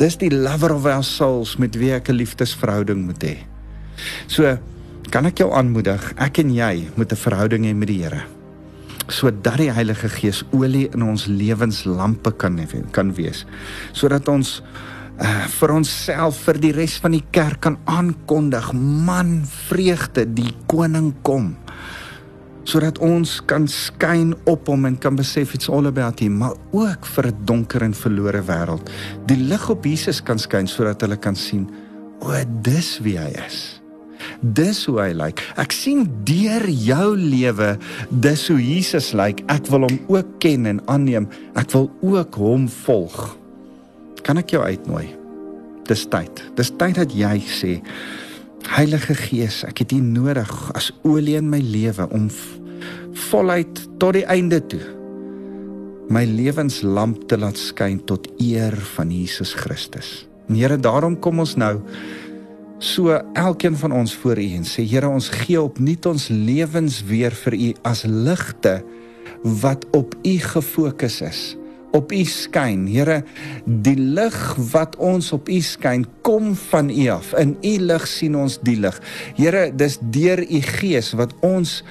Dis 0.00 0.16
die 0.16 0.30
lover 0.32 0.72
of 0.72 0.86
our 0.88 1.04
souls 1.04 1.58
met 1.60 1.74
wie 1.76 1.90
ek 1.92 2.08
'n 2.08 2.16
liefdesverhouding 2.16 3.04
moet 3.04 3.20
hê. 3.20 3.36
So 4.26 4.56
kan 5.10 5.26
ek 5.26 5.38
jou 5.44 5.52
aanmoedig, 5.52 6.14
ek 6.16 6.38
en 6.38 6.54
jy 6.54 6.88
moet 6.96 7.12
'n 7.12 7.16
verhouding 7.16 7.64
hê 7.66 7.74
met 7.74 7.88
die 7.88 8.02
Here. 8.02 8.24
Sodat 9.08 9.58
die 9.58 9.70
Heilige 9.70 10.08
Gees 10.08 10.42
olie 10.52 10.88
in 10.94 11.02
ons 11.02 11.26
lewenslampe 11.26 12.32
kan 12.32 12.58
kan 12.92 13.12
wees. 13.12 13.44
Sodat 13.92 14.26
ons 14.28 14.62
uh, 15.20 15.46
vir 15.46 15.70
onsself 15.70 16.36
vir 16.46 16.54
die 16.54 16.72
res 16.72 16.96
van 16.96 17.12
die 17.12 17.24
kerk 17.30 17.60
kan 17.60 17.76
aankondig, 17.84 18.72
man, 18.72 19.44
vreugde, 19.44 20.24
die 20.24 20.54
koning 20.66 21.14
kom 21.22 21.56
sodat 22.64 22.98
ons 22.98 23.40
kan 23.46 23.66
skyn 23.68 24.34
op 24.50 24.68
hom 24.68 24.86
en 24.86 24.98
kan 25.00 25.16
besef 25.16 25.54
it's 25.54 25.68
all 25.68 25.86
about 25.86 26.20
him 26.20 26.38
maar 26.38 26.56
ook 26.72 27.06
vir 27.06 27.26
'n 27.26 27.44
donker 27.44 27.82
en 27.82 27.94
verlore 27.94 28.42
wêreld. 28.42 28.90
Die 29.26 29.36
lig 29.36 29.70
op 29.70 29.84
Jesus 29.84 30.22
kan 30.22 30.38
skyn 30.38 30.66
sodat 30.66 31.00
hulle 31.00 31.16
kan 31.16 31.36
sien 31.36 31.68
o 32.20 32.32
dis 32.62 32.98
wie 33.02 33.18
hy 33.18 33.32
is. 33.46 33.80
Dis 34.40 34.84
hoe 34.88 35.00
hy 35.00 35.12
lyk. 35.16 35.40
Ek 35.60 35.72
sien 35.72 36.04
deur 36.28 36.64
jou 36.68 37.16
lewe 37.16 37.78
dis 38.10 38.48
hoe 38.48 38.60
Jesus 38.60 39.12
lyk. 39.16 39.42
Ek 39.52 39.68
wil 39.72 39.86
hom 39.88 39.98
ook 40.08 40.38
ken 40.42 40.66
en 40.66 40.80
aanneem. 40.86 41.28
Ek 41.54 41.72
wil 41.72 41.90
ook 42.00 42.34
hom 42.40 42.68
volg. 42.84 43.36
Kan 44.22 44.40
ek 44.40 44.50
jou 44.50 44.62
uitnooi? 44.62 45.08
Dis 45.88 46.06
tyd. 46.06 46.44
Dis 46.56 46.72
tyd 46.78 47.00
dat 47.00 47.12
jy 47.16 47.36
sê 47.48 47.78
Heilige 48.68 49.14
Gees, 49.14 49.62
ek 49.64 49.84
het 49.84 49.92
U 49.96 50.00
nodig 50.04 50.50
as 50.76 50.90
olie 51.06 51.38
in 51.38 51.48
my 51.48 51.60
lewe 51.64 52.04
om 52.12 52.28
voluit 53.30 53.84
tot 54.00 54.16
die 54.18 54.26
einde 54.28 54.60
toe 54.60 54.82
my 56.10 56.24
lewenslamp 56.26 57.28
te 57.30 57.38
laat 57.38 57.58
skyn 57.60 58.00
tot 58.02 58.26
eer 58.42 58.74
van 58.96 59.12
Jesus 59.14 59.52
Christus. 59.54 60.26
En 60.48 60.56
Here, 60.58 60.74
daarom 60.76 61.14
kom 61.22 61.38
ons 61.38 61.54
nou 61.54 61.76
so 62.82 63.14
elkeen 63.38 63.76
van 63.78 63.94
ons 63.94 64.14
voor 64.18 64.40
U 64.42 64.48
en 64.58 64.66
sê 64.66 64.82
Here, 64.82 65.06
ons 65.08 65.30
gee 65.44 65.60
opnuut 65.60 66.10
ons 66.10 66.28
lewens 66.34 66.98
weer 67.06 67.36
vir 67.44 67.54
U 67.54 67.70
as 67.86 68.02
ligte 68.08 68.80
wat 69.62 69.86
op 69.96 70.18
U 70.26 70.34
gefokus 70.50 71.20
is 71.22 71.42
op 71.96 72.12
u 72.12 72.24
skyn. 72.24 72.86
Here, 72.90 73.22
die 73.64 73.96
lig 73.96 74.38
wat 74.72 74.96
ons 74.96 75.32
op 75.32 75.48
u 75.48 75.60
skyn, 75.60 76.06
kom 76.22 76.54
van 76.70 76.90
u 76.90 77.08
af. 77.08 77.34
In 77.38 77.56
u 77.62 77.74
lig 77.90 78.06
sien 78.08 78.36
ons 78.36 78.58
die 78.62 78.76
lig. 78.80 79.00
Here, 79.36 79.68
dis 79.74 79.98
deur 80.00 80.42
u 80.42 80.60
gees 80.78 81.12
wat 81.18 81.34
ons 81.40 81.82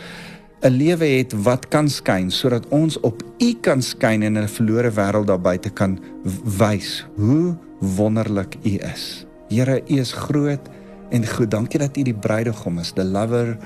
'n 0.61 0.75
lewe 0.75 1.05
het 1.05 1.33
wat 1.33 1.67
kan 1.71 1.87
skyn 1.89 2.31
sodat 2.31 2.65
ons 2.75 2.99
op 2.99 3.23
u 3.39 3.53
kan 3.61 3.81
skyn 3.81 4.23
en 4.23 4.35
in 4.35 4.43
'n 4.43 4.47
verlore 4.47 4.91
wêreld 4.91 5.27
daar 5.27 5.41
buite 5.41 5.69
kan 5.69 5.99
wys 6.43 7.05
hoe 7.15 7.55
wonderlik 7.79 8.55
u 8.63 8.75
is. 8.93 9.25
Here, 9.49 9.81
u 9.87 9.99
is 9.99 10.11
groot 10.11 10.69
en 11.09 11.27
goed. 11.27 11.51
Dankie 11.51 11.79
dat 11.79 11.97
u 11.97 12.03
die 12.03 12.13
bruidegom 12.13 12.79
is, 12.79 12.91
the 12.91 13.03
lover 13.03 13.57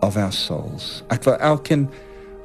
of 0.00 0.16
our 0.16 0.32
souls. 0.32 1.02
Ek 1.08 1.24
wil 1.24 1.36
elkeen 1.36 1.88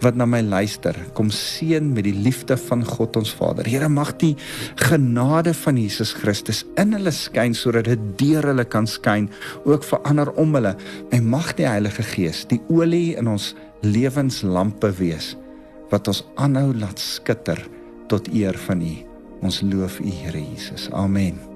wat 0.04 0.16
na 0.16 0.26
my 0.30 0.42
luister, 0.46 0.96
kom 1.18 1.32
seën 1.34 1.92
met 1.94 2.06
die 2.08 2.16
liefde 2.16 2.56
van 2.70 2.86
God 2.88 3.18
ons 3.20 3.34
Vader. 3.36 3.68
Here 3.68 3.90
mag 3.92 4.14
die 4.22 4.36
genade 4.80 5.54
van 5.64 5.80
Jesus 5.80 6.14
Christus 6.16 6.64
in 6.80 6.96
hulle 6.96 7.14
skyn 7.16 7.56
sodat 7.58 7.90
dit 7.92 8.06
deur 8.22 8.52
hulle 8.52 8.66
kan 8.68 8.88
skyn 8.88 9.30
ook 9.68 9.84
vir 9.88 10.04
ander 10.08 10.32
om 10.40 10.56
hulle. 10.58 10.76
En 11.16 11.30
mag 11.30 11.52
die 11.60 11.68
Heilige 11.68 12.06
Gees 12.14 12.46
die 12.50 12.62
olie 12.72 13.18
in 13.20 13.28
ons 13.32 13.54
lewenslampe 13.84 14.92
wees 15.00 15.36
wat 15.90 16.08
ons 16.12 16.24
aanhou 16.38 16.72
laat 16.78 17.02
skitter 17.02 17.62
tot 18.12 18.30
eer 18.34 18.58
van 18.68 18.84
U. 18.86 18.96
Ons 19.46 19.64
loof 19.66 20.02
U 20.04 20.10
Here 20.10 20.42
Jesus. 20.42 20.90
Amen. 20.92 21.49